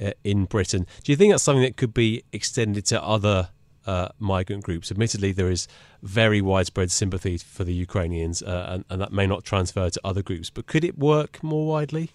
uh, 0.00 0.12
in 0.24 0.44
Britain. 0.44 0.86
Do 1.04 1.12
you 1.12 1.16
think 1.16 1.32
that's 1.32 1.42
something 1.42 1.62
that 1.62 1.76
could 1.76 1.94
be 1.94 2.24
extended 2.32 2.86
to 2.86 3.02
other 3.02 3.50
uh, 3.86 4.08
migrant 4.18 4.64
groups? 4.64 4.90
Admittedly, 4.90 5.32
there 5.32 5.50
is 5.50 5.68
very 6.02 6.40
widespread 6.40 6.90
sympathy 6.90 7.38
for 7.38 7.64
the 7.64 7.72
Ukrainians, 7.72 8.42
uh, 8.42 8.66
and, 8.68 8.84
and, 8.90 9.00
that 9.00 9.12
may 9.12 9.26
not 9.26 9.44
transfer 9.44 9.88
to 9.90 10.00
other 10.04 10.22
groups. 10.22 10.50
But 10.50 10.66
could 10.66 10.84
it 10.84 10.98
work 10.98 11.42
more 11.42 11.66
widely? 11.66 12.10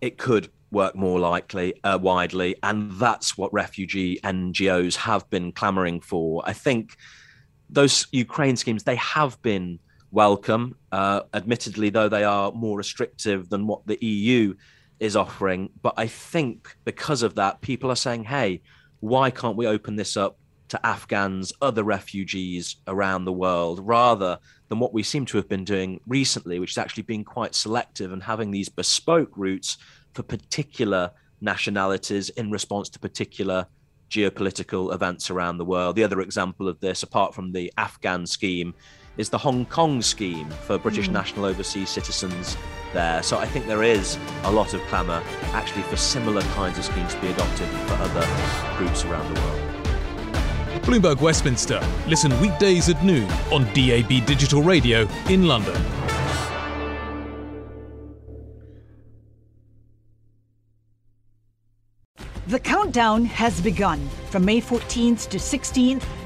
It 0.00 0.18
could 0.18 0.50
work 0.70 0.96
more 0.96 1.20
likely 1.20 1.74
uh, 1.84 1.98
widely, 2.00 2.56
and 2.62 2.92
that's 2.92 3.36
what 3.36 3.52
refugee 3.52 4.18
NGOs 4.24 4.96
have 4.96 5.28
been 5.30 5.52
clamoring 5.52 6.00
for. 6.00 6.42
I 6.46 6.52
think 6.52 6.96
those 7.68 8.06
Ukraine 8.12 8.56
schemes 8.56 8.84
they 8.84 8.96
have 8.96 9.40
been 9.42 9.78
welcome. 10.10 10.76
Uh, 10.92 11.22
admittedly, 11.34 11.90
though, 11.90 12.08
they 12.08 12.24
are 12.24 12.52
more 12.52 12.76
restrictive 12.76 13.48
than 13.48 13.66
what 13.66 13.86
the 13.86 13.98
EU 14.04 14.54
is 15.02 15.16
offering. 15.16 15.68
But 15.82 15.94
I 15.96 16.06
think 16.06 16.76
because 16.84 17.24
of 17.24 17.34
that, 17.34 17.60
people 17.60 17.90
are 17.90 17.96
saying, 17.96 18.22
hey, 18.24 18.62
why 19.00 19.30
can't 19.30 19.56
we 19.56 19.66
open 19.66 19.96
this 19.96 20.16
up 20.16 20.38
to 20.68 20.86
Afghans, 20.86 21.52
other 21.60 21.82
refugees 21.82 22.76
around 22.86 23.24
the 23.24 23.32
world, 23.32 23.80
rather 23.82 24.38
than 24.68 24.78
what 24.78 24.94
we 24.94 25.02
seem 25.02 25.26
to 25.26 25.36
have 25.36 25.48
been 25.48 25.64
doing 25.64 26.00
recently, 26.06 26.60
which 26.60 26.70
is 26.70 26.78
actually 26.78 27.02
being 27.02 27.24
quite 27.24 27.56
selective 27.56 28.12
and 28.12 28.22
having 28.22 28.52
these 28.52 28.68
bespoke 28.68 29.32
routes 29.36 29.76
for 30.14 30.22
particular 30.22 31.10
nationalities 31.40 32.30
in 32.30 32.52
response 32.52 32.88
to 32.88 33.00
particular 33.00 33.66
geopolitical 34.08 34.94
events 34.94 35.30
around 35.30 35.58
the 35.58 35.64
world. 35.64 35.96
The 35.96 36.04
other 36.04 36.20
example 36.20 36.68
of 36.68 36.78
this, 36.78 37.02
apart 37.02 37.34
from 37.34 37.50
the 37.50 37.72
Afghan 37.76 38.24
scheme, 38.24 38.72
is 39.16 39.28
the 39.28 39.38
Hong 39.38 39.66
Kong 39.66 40.02
scheme 40.02 40.48
for 40.50 40.78
British 40.78 41.08
mm. 41.08 41.12
national 41.12 41.44
overseas 41.44 41.90
citizens 41.90 42.56
there. 42.92 43.22
So 43.22 43.38
I 43.38 43.46
think 43.46 43.66
there 43.66 43.82
is 43.82 44.18
a 44.44 44.50
lot 44.50 44.74
of 44.74 44.80
clamour 44.82 45.22
actually 45.52 45.82
for 45.82 45.96
similar 45.96 46.42
kinds 46.54 46.78
of 46.78 46.84
schemes 46.84 47.14
to 47.14 47.20
be 47.20 47.28
adopted 47.28 47.68
for 47.68 47.94
other 47.94 48.26
groups 48.76 49.04
around 49.04 49.34
the 49.34 49.40
world. 49.40 49.62
Bloomberg 50.82 51.20
Westminster. 51.20 51.80
Listen 52.08 52.38
weekdays 52.40 52.88
at 52.88 53.02
noon 53.04 53.30
on 53.52 53.64
DAB 53.74 54.26
Digital 54.26 54.62
Radio 54.62 55.06
in 55.28 55.46
London. 55.46 55.80
The 62.48 62.58
countdown 62.58 63.24
has 63.26 63.60
begun. 63.60 64.06
From 64.30 64.44
May 64.44 64.60
14th 64.60 65.28
to 65.30 65.38
16th, 65.38 66.02